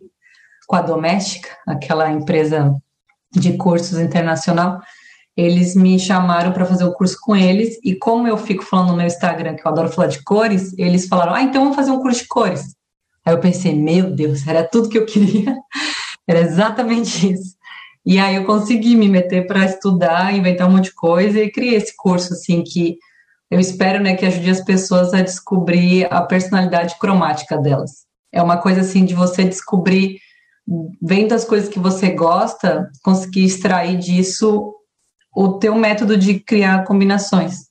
[0.67, 2.73] com a Doméstica, aquela empresa
[3.31, 4.79] de cursos internacional,
[5.35, 8.97] eles me chamaram para fazer o curso com eles, e como eu fico falando no
[8.97, 12.01] meu Instagram que eu adoro falar de cores, eles falaram: ah, então vamos fazer um
[12.01, 12.75] curso de cores.
[13.25, 15.55] Aí eu pensei: meu Deus, era tudo que eu queria,
[16.27, 17.57] era exatamente isso.
[18.05, 21.75] E aí eu consegui me meter para estudar, inventar um monte de coisa e criei
[21.75, 22.97] esse curso, assim, que
[23.51, 28.05] eu espero, né, que ajude as pessoas a descobrir a personalidade cromática delas.
[28.31, 30.19] É uma coisa, assim, de você descobrir
[31.01, 34.73] vendo as coisas que você gosta, conseguir extrair disso
[35.35, 37.69] o teu método de criar combinações.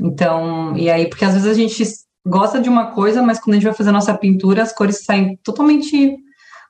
[0.00, 1.82] Então, e aí, porque às vezes a gente
[2.26, 5.04] gosta de uma coisa, mas quando a gente vai fazer a nossa pintura, as cores
[5.04, 6.16] saem totalmente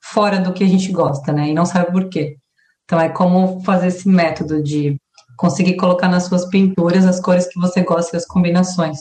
[0.03, 1.49] fora do que a gente gosta, né?
[1.49, 2.37] E não sabe por quê.
[2.85, 4.97] Então, é como fazer esse método de
[5.37, 8.99] conseguir colocar nas suas pinturas as cores que você gosta e as combinações.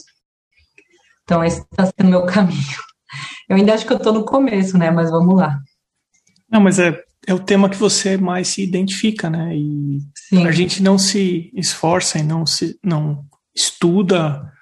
[1.24, 2.78] Então, esse está sendo meu caminho.
[3.48, 4.90] Eu ainda acho que eu estou no começo, né?
[4.90, 5.58] Mas vamos lá.
[6.52, 9.56] Não, mas é, é o tema que você mais se identifica, né?
[9.56, 10.46] E Sim.
[10.46, 14.52] a gente não se esforça e não se não estuda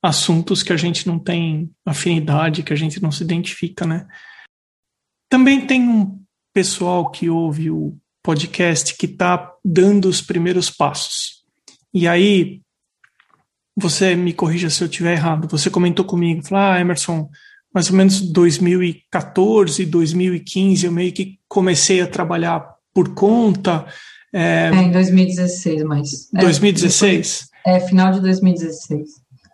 [0.00, 4.06] assuntos que a gente não tem afinidade, que a gente não se identifica, né?
[5.28, 6.20] Também tem um
[6.54, 11.42] pessoal que ouve o podcast que está dando os primeiros passos.
[11.92, 12.60] E aí,
[13.76, 15.48] você me corrija se eu estiver errado.
[15.48, 17.28] Você comentou comigo, falou, ah, Emerson,
[17.72, 23.86] mais ou menos 2014, 2015, eu meio que comecei a trabalhar por conta.
[24.32, 26.28] É, é em 2016, mas.
[26.32, 27.48] 2016?
[27.66, 29.08] É, é, final de 2016.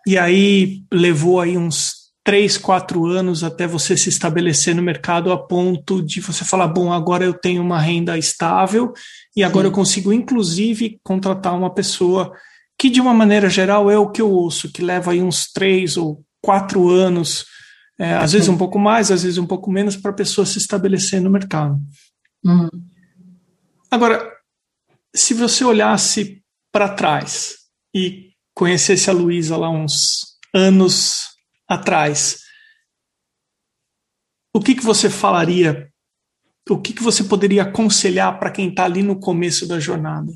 [0.07, 5.39] E aí levou aí uns três, quatro anos até você se estabelecer no mercado a
[5.39, 8.93] ponto de você falar, bom, agora eu tenho uma renda estável
[9.35, 9.71] e agora Sim.
[9.71, 12.33] eu consigo, inclusive, contratar uma pessoa
[12.79, 15.97] que, de uma maneira geral, é o que eu ouço, que leva aí uns três
[15.97, 17.47] ou quatro anos
[17.99, 20.59] é, às vezes um pouco mais, às vezes um pouco menos, para a pessoa se
[20.59, 21.77] estabelecer no mercado.
[22.45, 22.69] Uhum.
[23.91, 24.33] Agora,
[25.15, 27.57] se você olhasse para trás
[27.93, 31.25] e conhecesse a Luísa lá uns anos
[31.67, 32.39] atrás,
[34.55, 35.89] o que, que você falaria?
[36.71, 40.31] O que, que você poderia aconselhar para quem está ali no começo da jornada?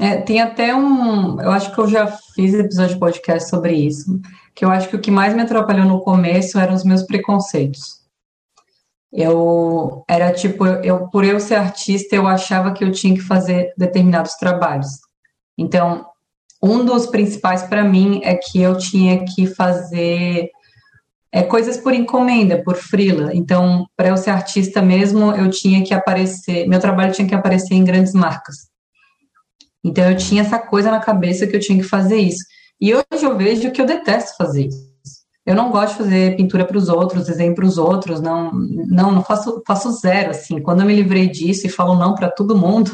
[0.00, 1.40] É, tem até um.
[1.40, 4.20] Eu acho que eu já fiz episódio de podcast sobre isso
[4.54, 8.04] que eu acho que o que mais me atrapalhou no começo eram os meus preconceitos.
[9.12, 13.72] Eu era tipo, eu por eu ser artista, eu achava que eu tinha que fazer
[13.76, 14.88] determinados trabalhos.
[15.56, 16.06] Então,
[16.62, 20.50] um dos principais para mim é que eu tinha que fazer
[21.30, 23.30] é, coisas por encomenda, por frila.
[23.34, 27.74] Então, para eu ser artista mesmo, eu tinha que aparecer, meu trabalho tinha que aparecer
[27.74, 28.68] em grandes marcas.
[29.84, 32.44] Então, eu tinha essa coisa na cabeça que eu tinha que fazer isso.
[32.84, 34.92] E hoje eu vejo que eu detesto fazer isso.
[35.46, 39.10] Eu não gosto de fazer pintura para os outros, desenho para os outros, não, não,
[39.10, 40.60] não faço, faço zero, assim.
[40.60, 42.90] Quando eu me livrei disso e falo não para todo mundo,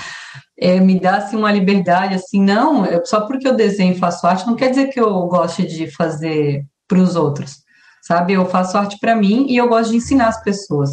[0.58, 4.26] é, me dá assim, uma liberdade, assim, não, eu, só porque eu desenho e faço
[4.26, 7.56] arte, não quer dizer que eu goste de fazer para os outros,
[8.04, 8.32] sabe?
[8.32, 10.92] Eu faço arte para mim e eu gosto de ensinar as pessoas.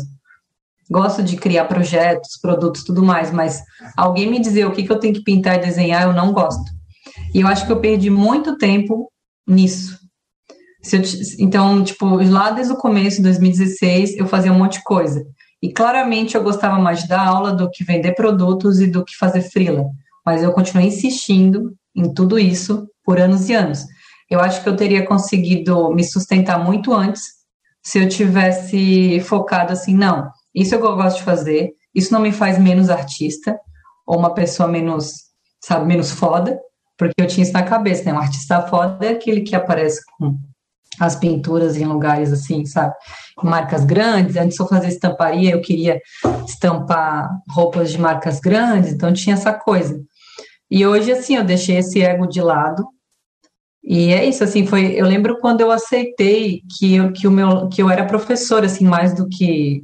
[0.92, 3.64] Gosto de criar projetos, produtos, tudo mais, mas
[3.96, 6.83] alguém me dizer o que, que eu tenho que pintar e desenhar, eu não gosto.
[7.34, 9.12] E eu acho que eu perdi muito tempo
[9.48, 10.00] nisso.
[10.92, 11.02] Eu,
[11.40, 15.26] então, tipo, lá desde o começo de 2016, eu fazia um monte de coisa.
[15.62, 19.16] E claramente eu gostava mais de dar aula do que vender produtos e do que
[19.16, 19.86] fazer freela.
[20.26, 23.86] Mas eu continuei insistindo em tudo isso por anos e anos.
[24.30, 27.44] Eu acho que eu teria conseguido me sustentar muito antes
[27.84, 32.58] se eu tivesse focado assim, não, isso eu gosto de fazer, isso não me faz
[32.58, 33.60] menos artista
[34.08, 35.14] ou uma pessoa menos,
[35.62, 36.58] sabe, menos foda
[37.08, 38.14] porque eu tinha isso na cabeça, né?
[38.14, 40.38] Um artista foda é aquele que aparece com
[41.00, 42.94] as pinturas em lugares assim, sabe?
[43.36, 44.38] Com marcas grandes.
[44.38, 46.00] Antes de eu fazer estamparia, eu queria
[46.48, 50.02] estampar roupas de marcas grandes, então tinha essa coisa.
[50.72, 52.86] E hoje, assim, eu deixei esse ego de lado.
[53.84, 54.94] E é isso, assim, foi.
[54.94, 58.86] Eu lembro quando eu aceitei que eu, que o meu, que eu era professora, assim,
[58.86, 59.84] mais do que,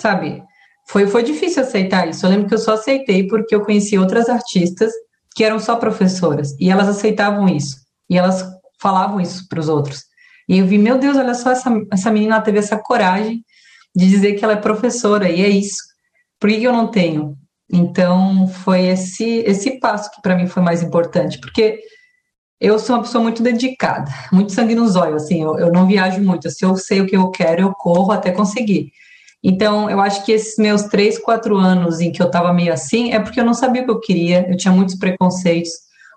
[0.00, 0.42] sabe?
[0.88, 2.26] Foi, foi difícil aceitar isso.
[2.26, 4.92] Eu lembro que eu só aceitei porque eu conheci outras artistas
[5.36, 7.76] que eram só professoras, e elas aceitavam isso,
[8.08, 8.42] e elas
[8.80, 10.02] falavam isso para os outros.
[10.48, 13.44] E eu vi, meu Deus, olha só, essa, essa menina teve essa coragem
[13.94, 15.76] de dizer que ela é professora, e é isso.
[16.40, 17.36] Por que eu não tenho?
[17.70, 21.80] Então, foi esse, esse passo que para mim foi mais importante, porque
[22.58, 26.22] eu sou uma pessoa muito dedicada, muito sangue nos olhos, assim, eu, eu não viajo
[26.22, 28.90] muito, se eu sei o que eu quero, eu corro até conseguir.
[29.48, 33.12] Então, eu acho que esses meus três, quatro anos em que eu estava meio assim,
[33.12, 35.70] é porque eu não sabia o que eu queria, eu tinha muitos preconceitos.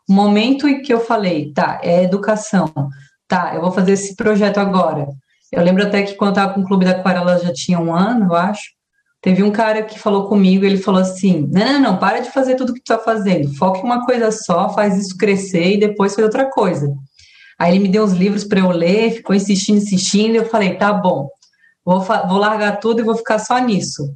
[0.10, 2.74] O momento em que eu falei, tá, é educação,
[3.28, 5.08] tá, eu vou fazer esse projeto agora.
[5.52, 7.94] Eu lembro até que quando eu estava com o Clube da Aquarela já tinha um
[7.94, 8.64] ano, eu acho.
[9.22, 12.56] Teve um cara que falou comigo, ele falou assim: não, não, não, para de fazer
[12.56, 16.16] tudo que tu está fazendo, foca em uma coisa só, faz isso crescer e depois
[16.16, 16.92] faz outra coisa.
[17.60, 20.92] Aí ele me deu uns livros para eu ler, ficou insistindo, insistindo, eu falei: tá
[20.92, 21.30] bom.
[21.90, 24.16] Vou, vou largar tudo e vou ficar só nisso.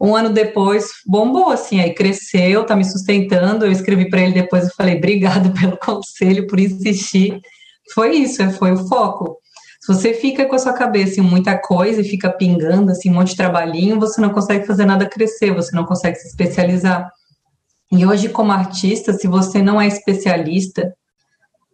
[0.00, 3.64] Um ano depois, bombou, assim, aí cresceu, tá me sustentando.
[3.64, 7.40] Eu escrevi para ele depois, e falei, obrigado pelo conselho, por insistir.
[7.94, 9.38] Foi isso, foi o foco.
[9.80, 13.14] Se você fica com a sua cabeça em muita coisa e fica pingando, assim, um
[13.14, 17.08] monte de trabalhinho, você não consegue fazer nada crescer, você não consegue se especializar.
[17.92, 20.92] E hoje, como artista, se você não é especialista,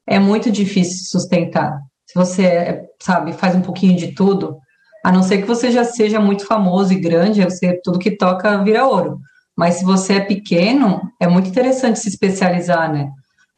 [0.06, 1.80] é muito difícil sustentar.
[2.04, 4.60] Se você, sabe, faz um pouquinho de tudo,
[5.04, 8.62] a não ser que você já seja muito famoso e grande, você tudo que toca
[8.62, 9.18] vira ouro.
[9.56, 13.10] Mas se você é pequeno, é muito interessante se especializar, né?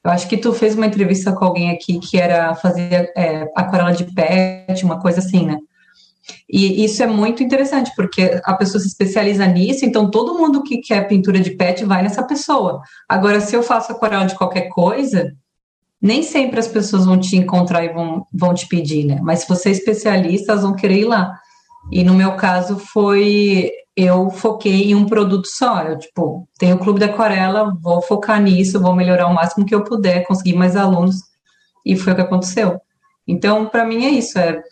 [0.05, 3.93] Eu acho que tu fez uma entrevista com alguém aqui que era fazer é, aquarela
[3.93, 5.59] de pet, uma coisa assim, né?
[6.49, 10.79] E isso é muito interessante, porque a pessoa se especializa nisso, então todo mundo que
[10.79, 12.83] quer pintura de pet vai nessa pessoa.
[13.09, 15.35] Agora, se eu faço aquarela de qualquer coisa,
[16.05, 19.19] nem sempre as pessoas vão te encontrar e vão, vão te pedir, né?
[19.23, 21.35] Mas se você é especialista, elas vão querer ir lá.
[21.91, 25.81] E no meu caso foi eu foquei em um produto só.
[25.81, 29.75] Eu, tipo, tenho o Clube da Aquarela, vou focar nisso, vou melhorar o máximo que
[29.75, 31.17] eu puder, conseguir mais alunos.
[31.87, 32.79] E foi o que aconteceu.
[33.27, 34.63] Então, para mim é isso, é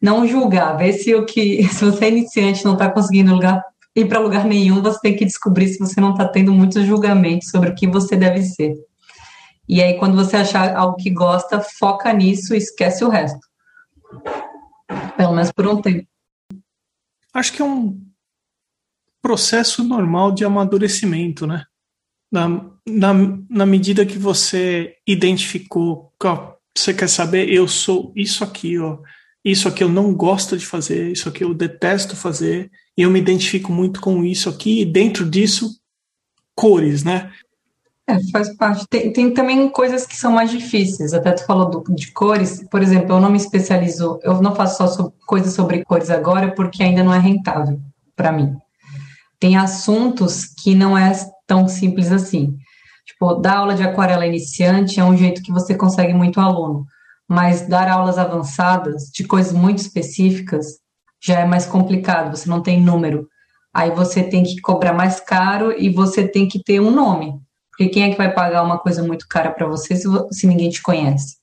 [0.00, 3.60] não julgar, ver se o que se você é iniciante não está conseguindo lugar,
[3.96, 7.48] ir para lugar nenhum, você tem que descobrir se você não está tendo muitos julgamentos
[7.48, 8.76] sobre o que você deve ser.
[9.68, 13.40] E aí, quando você achar algo que gosta, foca nisso e esquece o resto.
[15.16, 16.06] Pelo menos por um tempo.
[17.32, 18.00] Acho que é um
[19.22, 21.64] processo normal de amadurecimento, né?
[22.30, 22.48] Na,
[22.86, 23.14] na,
[23.48, 26.12] na medida que você identificou,
[26.76, 28.98] você quer saber, eu sou isso aqui, ó,
[29.44, 33.18] isso aqui eu não gosto de fazer, isso aqui eu detesto fazer, e eu me
[33.18, 35.78] identifico muito com isso aqui, e dentro disso,
[36.54, 37.32] cores, né?
[38.12, 38.86] É, faz parte.
[38.88, 41.14] Tem, tem também coisas que são mais difíceis.
[41.14, 42.66] Até tu falou do, de cores.
[42.70, 46.82] Por exemplo, eu não me especializo, eu não faço só coisas sobre cores agora porque
[46.82, 47.80] ainda não é rentável
[48.14, 48.56] para mim.
[49.40, 51.12] Tem assuntos que não é
[51.46, 52.56] tão simples assim.
[53.06, 56.86] Tipo, dar aula de aquarela iniciante é um jeito que você consegue muito aluno,
[57.28, 60.78] mas dar aulas avançadas de coisas muito específicas
[61.20, 63.26] já é mais complicado, você não tem número.
[63.74, 67.40] Aí você tem que cobrar mais caro e você tem que ter um nome.
[67.72, 70.68] Porque quem é que vai pagar uma coisa muito cara para você se, se, ninguém
[70.68, 71.36] te conhece?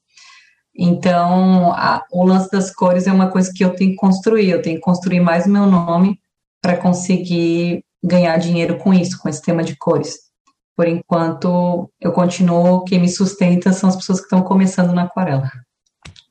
[0.77, 4.49] Então, a, o lance das cores é uma coisa que eu tenho que construir.
[4.49, 6.19] Eu tenho que construir mais o meu nome
[6.61, 10.29] para conseguir ganhar dinheiro com isso, com esse tema de cores.
[10.75, 15.51] Por enquanto, eu continuo, quem me sustenta são as pessoas que estão começando na aquarela.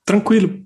[0.04, 0.60] Tranquilo.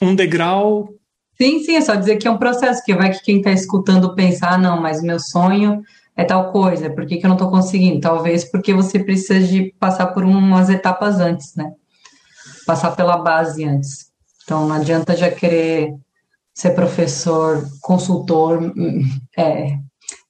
[0.00, 0.90] Um degrau.
[1.36, 4.14] Sim, sim, é só dizer que é um processo, que vai que quem está escutando
[4.14, 5.82] pensar, ah, não, mas meu sonho
[6.16, 8.00] é tal coisa, por que, que eu não estou conseguindo?
[8.00, 11.74] Talvez porque você precisa de passar por umas etapas antes, né?
[12.66, 14.10] Passar pela base antes.
[14.42, 15.94] Então, não adianta já querer
[16.54, 18.72] ser professor, consultor,
[19.36, 19.78] é,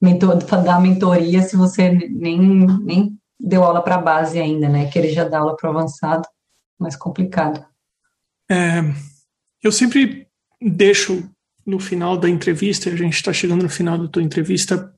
[0.02, 4.90] mentor, dar mentoria se você nem, nem deu aula para a base ainda, né?
[4.90, 6.26] Querer já dar aula para avançado,
[6.76, 7.64] mais complicado.
[8.50, 8.82] É,
[9.62, 10.26] eu sempre
[10.60, 11.30] deixo
[11.64, 14.95] no final da entrevista, a gente está chegando no final da tua entrevista,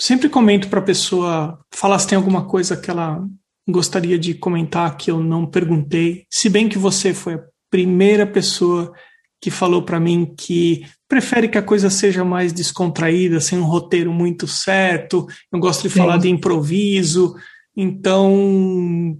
[0.00, 3.24] sempre comento para a pessoa falar se tem alguma coisa que ela
[3.68, 6.26] gostaria de comentar que eu não perguntei.
[6.30, 8.92] Se bem que você foi a primeira pessoa
[9.40, 14.12] que falou para mim que prefere que a coisa seja mais descontraída, sem um roteiro
[14.12, 15.26] muito certo.
[15.52, 16.00] Eu gosto de Sim.
[16.00, 17.34] falar de improviso.
[17.76, 19.18] Então,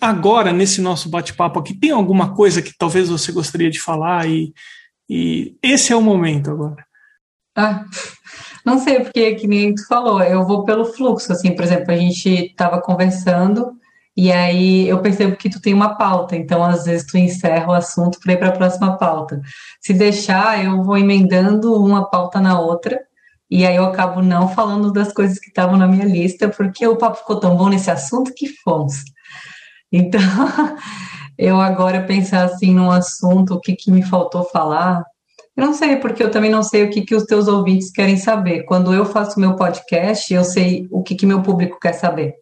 [0.00, 4.28] agora, nesse nosso bate-papo aqui, tem alguma coisa que talvez você gostaria de falar?
[4.28, 4.52] E,
[5.08, 6.84] e esse é o momento agora.
[7.56, 7.84] Ah,
[8.66, 11.96] não sei, porque que nem tu falou, eu vou pelo fluxo, assim, por exemplo, a
[11.96, 13.76] gente estava conversando
[14.16, 17.72] e aí eu percebo que tu tem uma pauta, então às vezes tu encerra o
[17.72, 19.40] assunto para ir para a próxima pauta.
[19.80, 22.98] Se deixar, eu vou emendando uma pauta na outra
[23.48, 26.96] e aí eu acabo não falando das coisas que estavam na minha lista, porque o
[26.96, 29.04] papo ficou tão bom nesse assunto que fomos.
[29.92, 30.20] Então,
[31.38, 35.04] eu agora pensar assim num assunto, o que, que me faltou falar,
[35.56, 38.18] eu não sei, porque eu também não sei o que, que os teus ouvintes querem
[38.18, 38.64] saber.
[38.64, 42.34] Quando eu faço meu podcast, eu sei o que, que meu público quer saber.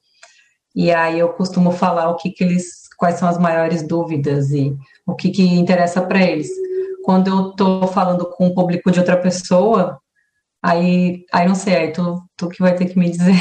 [0.75, 4.77] E aí eu costumo falar o que, que eles, quais são as maiores dúvidas e
[5.07, 6.49] o que, que interessa para eles.
[7.05, 10.01] Quando eu estou falando com o público de outra pessoa,
[10.61, 13.37] aí, aí não sei, aí tu, tu que vai ter que me dizer.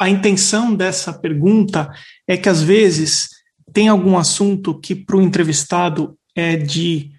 [0.00, 1.90] A intenção dessa pergunta
[2.26, 3.28] é que às vezes
[3.70, 7.10] tem algum assunto que para o entrevistado é de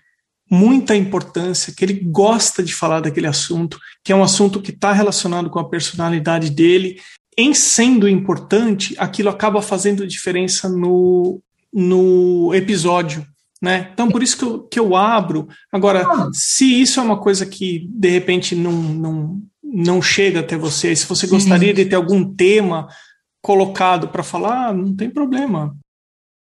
[0.52, 4.92] muita importância, que ele gosta de falar daquele assunto, que é um assunto que está
[4.92, 7.00] relacionado com a personalidade dele.
[7.38, 11.42] Em sendo importante, aquilo acaba fazendo diferença no,
[11.74, 13.26] no episódio.
[13.62, 13.92] Né?
[13.94, 15.48] Então, por isso que eu, que eu abro.
[15.72, 20.94] Agora, se isso é uma coisa que de repente não, não, não chega até você,
[20.94, 21.34] se você Sim.
[21.36, 22.88] gostaria de ter algum tema
[23.42, 25.74] colocado para falar, não tem problema.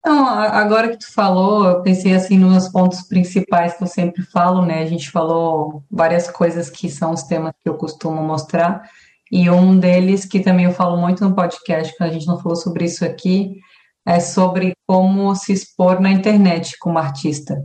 [0.08, 4.64] Não, agora que tu falou, eu pensei assim nos pontos principais que eu sempre falo,
[4.64, 4.80] né?
[4.80, 8.88] A gente falou várias coisas que são os temas que eu costumo mostrar,
[9.30, 12.56] e um deles que também eu falo muito no podcast, que a gente não falou
[12.56, 13.60] sobre isso aqui,
[14.06, 17.62] é sobre como se expor na internet como artista,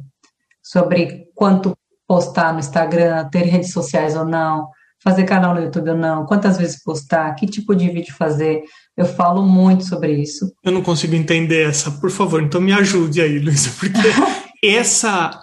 [0.62, 1.74] sobre quanto
[2.06, 4.68] postar no Instagram, ter redes sociais ou não,
[5.04, 8.64] fazer canal no YouTube ou não, quantas vezes postar, que tipo de vídeo fazer.
[8.96, 10.54] Eu falo muito sobre isso.
[10.64, 14.00] Eu não consigo entender essa, por favor, então me ajude aí, Luísa, porque
[14.64, 15.40] essa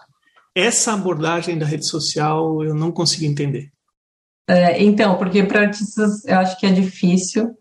[0.55, 3.71] essa abordagem da rede social eu não consigo entender.
[4.49, 7.55] É, então, porque para artistas eu acho que é difícil,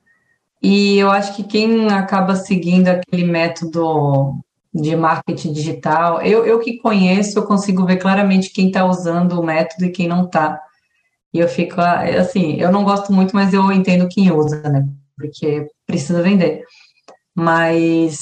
[0.62, 4.34] e eu acho que quem acaba seguindo aquele método
[4.74, 6.22] de marketing digital.
[6.22, 10.08] Eu, eu que conheço, eu consigo ver claramente quem está usando o método e quem
[10.08, 10.60] não está.
[11.34, 14.88] E eu fico, ah, assim, eu não gosto muito, mas eu entendo quem usa, né?
[15.15, 16.63] Porque precisa vender.
[17.36, 18.19] Mas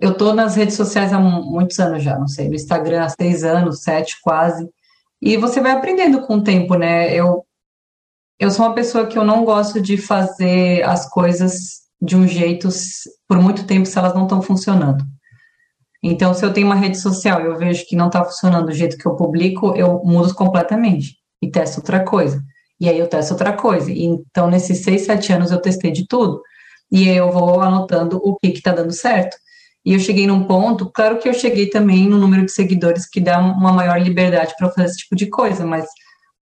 [0.00, 3.44] eu tô nas redes sociais há muitos anos já, não sei, no Instagram há seis
[3.44, 4.68] anos, sete quase.
[5.20, 7.12] E você vai aprendendo com o tempo, né?
[7.14, 7.44] Eu,
[8.38, 12.68] eu sou uma pessoa que eu não gosto de fazer as coisas de um jeito
[13.28, 15.04] por muito tempo se elas não estão funcionando.
[16.02, 18.72] Então, se eu tenho uma rede social e eu vejo que não está funcionando do
[18.72, 22.42] jeito que eu publico, eu mudo completamente e testo outra coisa.
[22.80, 23.90] E aí eu testo outra coisa.
[23.90, 26.42] E, então, nesses seis, sete anos, eu testei de tudo.
[26.90, 29.36] E eu vou anotando o que está dando certo.
[29.84, 33.20] E eu cheguei num ponto, claro que eu cheguei também no número de seguidores que
[33.20, 35.86] dá uma maior liberdade para fazer esse tipo de coisa, mas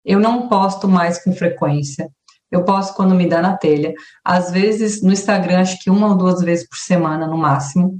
[0.03, 2.09] eu não posto mais com frequência.
[2.49, 3.93] Eu posto quando me dá na telha.
[4.23, 7.99] Às vezes, no Instagram, acho que uma ou duas vezes por semana, no máximo.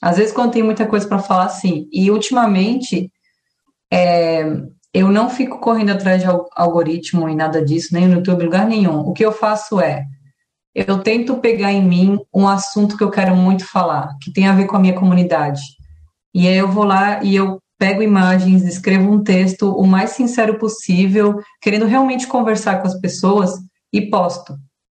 [0.00, 1.88] Às vezes, quando tem muita coisa para falar, sim.
[1.92, 3.12] E ultimamente,
[3.92, 4.44] é,
[4.94, 9.00] eu não fico correndo atrás de algoritmo e nada disso, nem no YouTube, lugar nenhum.
[9.00, 10.04] O que eu faço é,
[10.74, 14.54] eu tento pegar em mim um assunto que eu quero muito falar, que tem a
[14.54, 15.60] ver com a minha comunidade.
[16.34, 20.58] E aí eu vou lá e eu pego imagens, escrevo um texto o mais sincero
[20.58, 23.52] possível, querendo realmente conversar com as pessoas
[23.92, 24.56] e posto.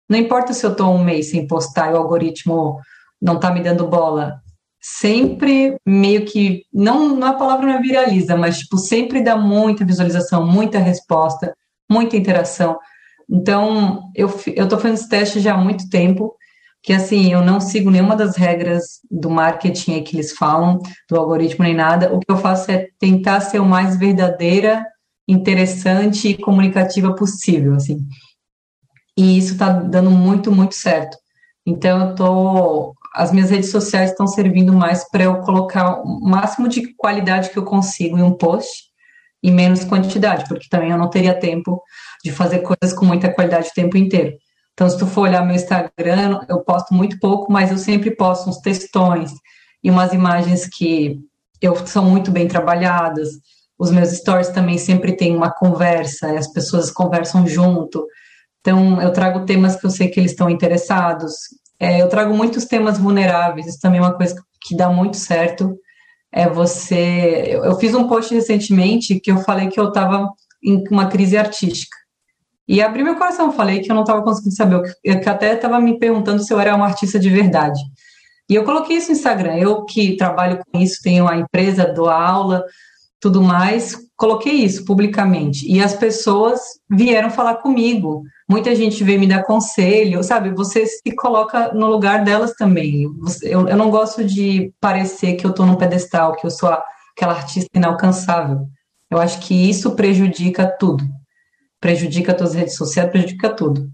[0.10, 2.80] Não importa se eu estou um mês sem postar e o algoritmo
[3.22, 4.43] não está me dando bola
[4.84, 9.86] sempre meio que não, não a palavra não é viraliza, mas tipo sempre dá muita
[9.86, 11.56] visualização, muita resposta,
[11.90, 12.78] muita interação.
[13.30, 16.36] Então, eu eu tô fazendo esse teste já há muito tempo,
[16.82, 20.80] que assim, eu não sigo nenhuma das regras do marketing que eles falam,
[21.10, 22.14] do algoritmo nem nada.
[22.14, 24.86] O que eu faço é tentar ser o mais verdadeira,
[25.26, 28.00] interessante e comunicativa possível, assim.
[29.18, 31.18] E isso está dando muito, muito certo.
[31.66, 36.68] Então, eu tô as minhas redes sociais estão servindo mais para eu colocar o máximo
[36.68, 38.92] de qualidade que eu consigo em um post
[39.42, 41.82] e menos quantidade, porque também eu não teria tempo
[42.24, 44.36] de fazer coisas com muita qualidade o tempo inteiro.
[44.74, 48.50] Então, se tu for olhar meu Instagram, eu posto muito pouco, mas eu sempre posto
[48.50, 49.32] uns textões
[49.84, 51.20] e umas imagens que
[51.62, 53.30] eu, são muito bem trabalhadas.
[53.78, 58.08] Os meus stories também sempre tem uma conversa, as pessoas conversam junto.
[58.62, 61.34] Então, eu trago temas que eu sei que eles estão interessados.
[61.84, 65.78] É, eu trago muitos temas vulneráveis, isso também é uma coisa que dá muito certo.
[66.32, 67.44] É você.
[67.50, 70.30] Eu, eu fiz um post recentemente que eu falei que eu estava
[70.64, 71.98] em uma crise artística.
[72.66, 75.78] E abri meu coração, falei que eu não estava conseguindo saber, eu, que até estava
[75.82, 77.82] me perguntando se eu era uma artista de verdade.
[78.50, 79.58] E eu coloquei isso no Instagram.
[79.58, 82.64] Eu que trabalho com isso, tenho a empresa, dou aula,
[83.20, 85.70] tudo mais, coloquei isso publicamente.
[85.70, 88.24] E as pessoas vieram falar comigo
[88.54, 90.52] muita gente veio me dar conselho, sabe?
[90.52, 93.02] Você se coloca no lugar delas também.
[93.42, 96.70] Eu, eu não gosto de parecer que eu estou num pedestal, que eu sou
[97.16, 98.68] aquela artista inalcançável.
[99.10, 101.04] Eu acho que isso prejudica tudo.
[101.82, 103.90] Prejudica as redes sociais, prejudica tudo.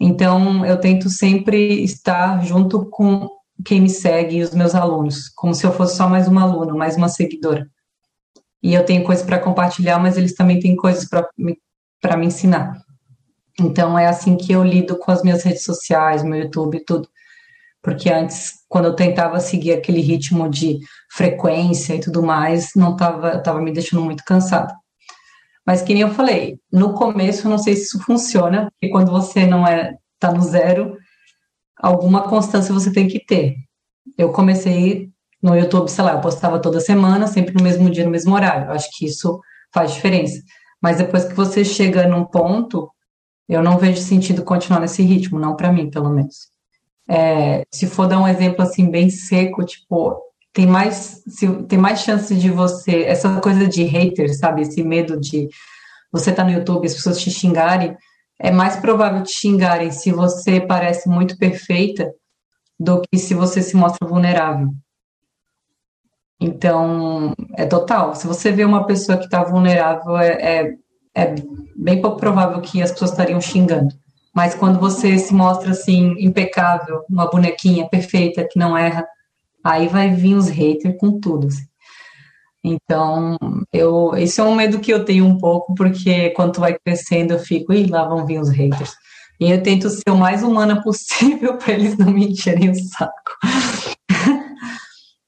[0.00, 3.28] Então, eu tento sempre estar junto com
[3.64, 6.74] quem me segue e os meus alunos, como se eu fosse só mais uma aluna,
[6.74, 7.70] mais uma seguidora.
[8.60, 12.83] E eu tenho coisas para compartilhar, mas eles também têm coisas para me ensinar.
[13.60, 17.08] Então é assim que eu lido com as minhas redes sociais, meu YouTube e tudo.
[17.82, 20.78] Porque antes, quando eu tentava seguir aquele ritmo de
[21.12, 24.74] frequência e tudo mais, não estava tava me deixando muito cansada.
[25.66, 29.10] Mas que nem eu falei, no começo eu não sei se isso funciona, porque quando
[29.10, 30.96] você não é tá no zero,
[31.76, 33.56] alguma constância você tem que ter.
[34.18, 35.10] Eu comecei
[35.42, 38.68] no YouTube, sei lá, eu postava toda semana, sempre no mesmo dia, no mesmo horário.
[38.68, 39.38] Eu acho que isso
[39.72, 40.40] faz diferença.
[40.82, 42.90] Mas depois que você chega num ponto
[43.48, 46.48] eu não vejo sentido continuar nesse ritmo, não para mim, pelo menos.
[47.08, 50.18] É, se for dar um exemplo assim bem seco, tipo,
[50.52, 55.20] tem mais se, tem mais chance de você essa coisa de hater, sabe, esse medo
[55.20, 55.48] de
[56.10, 57.96] você tá no YouTube, as pessoas te xingarem,
[58.38, 62.12] é mais provável te xingarem se você parece muito perfeita
[62.78, 64.70] do que se você se mostra vulnerável.
[66.40, 68.14] Então, é total.
[68.14, 70.74] Se você vê uma pessoa que está vulnerável, é, é
[71.14, 71.34] é
[71.76, 73.94] bem pouco provável que as pessoas estariam xingando.
[74.34, 79.06] Mas quando você se mostra assim, impecável, uma bonequinha perfeita que não erra,
[79.62, 81.46] aí vai vir os haters com tudo.
[81.46, 81.64] Assim.
[82.64, 83.36] Então,
[83.72, 87.38] eu, esse é um medo que eu tenho um pouco, porque quando vai crescendo eu
[87.38, 88.94] fico, e lá vão vir os haters.
[89.38, 93.12] E eu tento ser o mais humana possível para eles não me encherem o saco.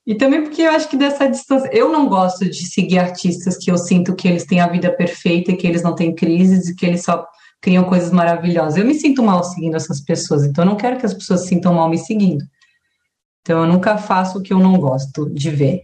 [0.07, 1.69] E também porque eu acho que dessa distância.
[1.73, 5.57] Eu não gosto de seguir artistas que eu sinto que eles têm a vida perfeita,
[5.57, 7.27] que eles não têm crises e que eles só
[7.61, 8.77] criam coisas maravilhosas.
[8.77, 11.49] Eu me sinto mal seguindo essas pessoas, então eu não quero que as pessoas se
[11.49, 12.45] sintam mal me seguindo.
[13.41, 15.83] Então eu nunca faço o que eu não gosto de ver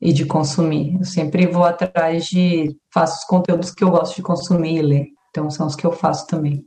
[0.00, 0.96] e de consumir.
[0.98, 5.06] Eu sempre vou atrás de faço os conteúdos que eu gosto de consumir e ler.
[5.30, 6.64] Então são os que eu faço também.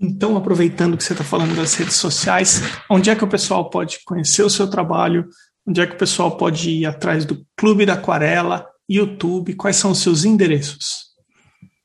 [0.00, 3.98] Então, aproveitando que você está falando das redes sociais, onde é que o pessoal pode
[4.04, 5.28] conhecer o seu trabalho?
[5.66, 9.54] Onde é que o pessoal pode ir atrás do Clube da Aquarela, YouTube?
[9.54, 11.10] Quais são os seus endereços?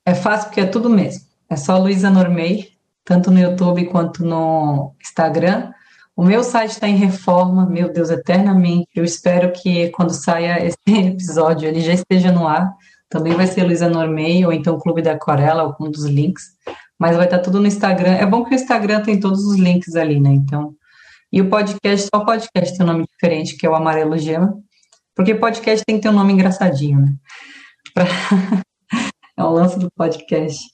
[0.04, 1.26] É fácil porque é tudo mesmo.
[1.50, 2.70] É só Luísa Normei,
[3.04, 5.72] tanto no YouTube quanto no Instagram.
[6.16, 8.88] O meu site está em reforma, meu Deus, eternamente.
[8.96, 12.72] Eu espero que quando saia esse episódio ele já esteja no ar.
[13.10, 16.56] Também vai ser Luísa Normei ou então Clube da Aquarela, algum dos links.
[16.98, 18.12] Mas vai estar tá tudo no Instagram.
[18.12, 20.30] É bom que o Instagram tem todos os links ali, né?
[20.30, 20.74] Então,
[21.32, 24.56] e o podcast, só o podcast tem um nome diferente, que é o Amarelo Gema.
[25.14, 27.14] Porque podcast tem que ter um nome engraçadinho, né?
[27.92, 28.06] Pra...
[29.36, 30.64] é o lance do podcast.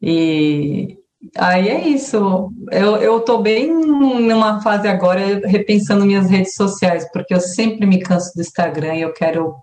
[0.00, 0.98] E
[1.36, 2.52] aí é isso.
[2.70, 8.00] Eu, eu tô bem numa fase agora repensando minhas redes sociais, porque eu sempre me
[8.00, 9.54] canso do Instagram e eu quero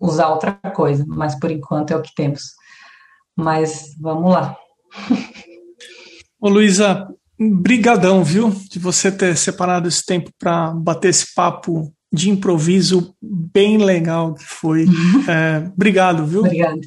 [0.00, 2.42] usar outra coisa, mas por enquanto é o que temos.
[3.36, 4.56] Mas vamos lá.
[6.40, 7.06] Ô Luísa,
[7.38, 13.76] brigadão, viu, de você ter separado esse tempo para bater esse papo de improviso bem
[13.76, 14.86] legal que foi.
[15.28, 16.40] É, obrigado, viu?
[16.40, 16.80] Obrigada.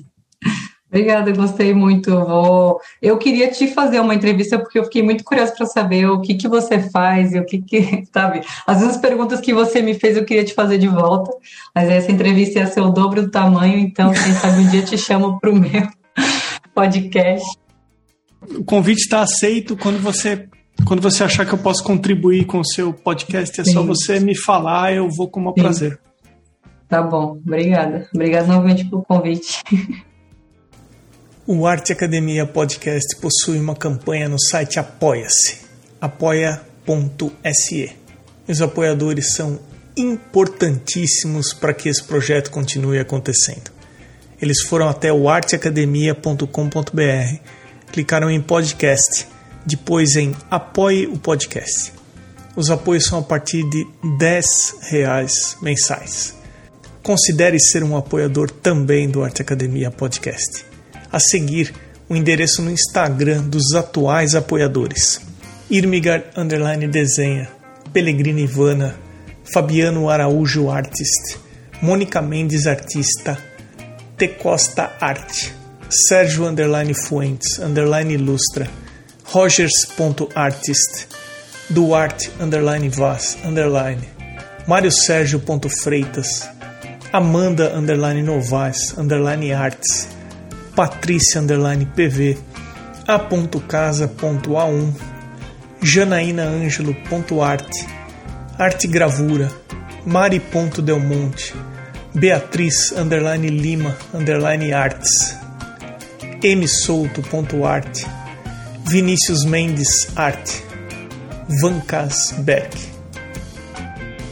[0.88, 2.12] Obrigada, gostei muito.
[2.12, 2.80] Vou...
[3.02, 6.36] Eu queria te fazer uma entrevista porque eu fiquei muito curiosa para saber o que,
[6.36, 8.42] que você faz e o que, que, sabe?
[8.66, 11.32] Às vezes as perguntas que você me fez eu queria te fazer de volta,
[11.76, 14.98] mas essa entrevista ia ser o dobro do tamanho, então quem sabe um dia te
[14.98, 15.88] chamo para o meu
[16.76, 17.63] podcast.
[18.58, 20.48] O convite está aceito quando você
[20.86, 23.74] quando você achar que eu posso contribuir com o seu podcast, é Sim.
[23.74, 26.00] só você me falar, eu vou com o maior prazer.
[26.90, 28.08] Tá bom, obrigada.
[28.14, 29.62] Obrigada novamente pelo convite.
[31.46, 35.66] O Arte Academia Podcast possui uma campanha no site Apoia-se,
[36.00, 37.92] apoia.se.
[38.48, 39.60] Os apoiadores são
[39.96, 43.72] importantíssimos para que esse projeto continue acontecendo.
[44.42, 47.40] Eles foram até o arteacademia.com.br,
[47.94, 49.26] clicaram em podcast,
[49.66, 51.94] depois em apoie o podcast.
[52.56, 54.42] Os apoios são a partir de R$
[54.90, 56.36] reais mensais.
[57.02, 60.66] Considere ser um apoiador também do Arte Academia Podcast
[61.14, 61.72] a seguir
[62.10, 65.22] o endereço no Instagram dos atuais apoiadores:
[65.70, 67.48] Irmigar Underline Desenha,
[67.94, 68.96] Pellegrini Ivana,
[69.54, 71.38] Fabiano Araújo Artist,
[71.80, 73.38] Mônica Mendes Artista,
[74.18, 75.54] T Costa Arte,
[75.90, 78.68] Sérgio Underline Fuentes Underline Ilustra,
[79.34, 81.08] Rogers.artist,
[81.70, 84.02] Duarte Underline Vaz Underline,
[84.68, 85.42] Mário Sérgio
[85.82, 86.50] Freitas,
[87.12, 90.08] Amanda Underline Novaes Underline Arts,
[90.76, 92.38] Patrícia underline PV,
[93.08, 94.94] a.casa.a1,
[95.82, 97.86] Janaína Ângelo.arte,
[98.58, 99.52] Arte Gravura,
[100.06, 101.54] Mari.delmonte,
[102.16, 105.43] Beatriz underline Lima underline Arts,
[106.44, 108.06] M Souto.arte,
[108.86, 110.64] Vinícius Mendes Arte,
[111.62, 112.78] Vancas Beck.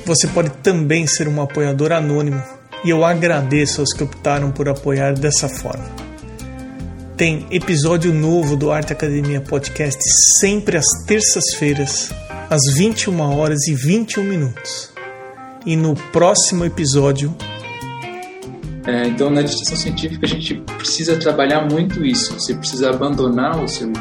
[0.06, 2.44] Você pode também ser um apoiador anônimo
[2.84, 6.02] e eu agradeço aos que optaram por apoiar dessa forma
[7.22, 10.02] tem episódio novo do Arte Academia Podcast
[10.40, 12.12] sempre às terças-feiras,
[12.50, 14.90] às 21 horas e 21 minutos.
[15.64, 17.32] E no próximo episódio.
[18.86, 22.34] É, então, na distinção científica, a gente precisa trabalhar muito isso.
[22.34, 23.92] Você precisa abandonar o seu,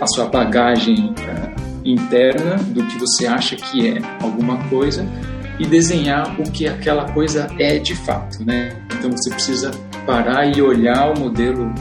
[0.00, 5.04] a sua bagagem é, interna do que você acha que é alguma coisa
[5.58, 8.76] e desenhar o que aquela coisa é de fato, né?
[8.96, 9.72] Então você precisa
[10.06, 11.72] parar e olhar o modelo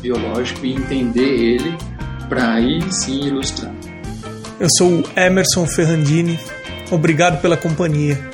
[0.00, 1.76] biológico e entender ele
[2.28, 3.74] para aí sim ilustrar.
[4.60, 6.38] Eu sou o Emerson Ferrandini,
[6.92, 8.33] obrigado pela companhia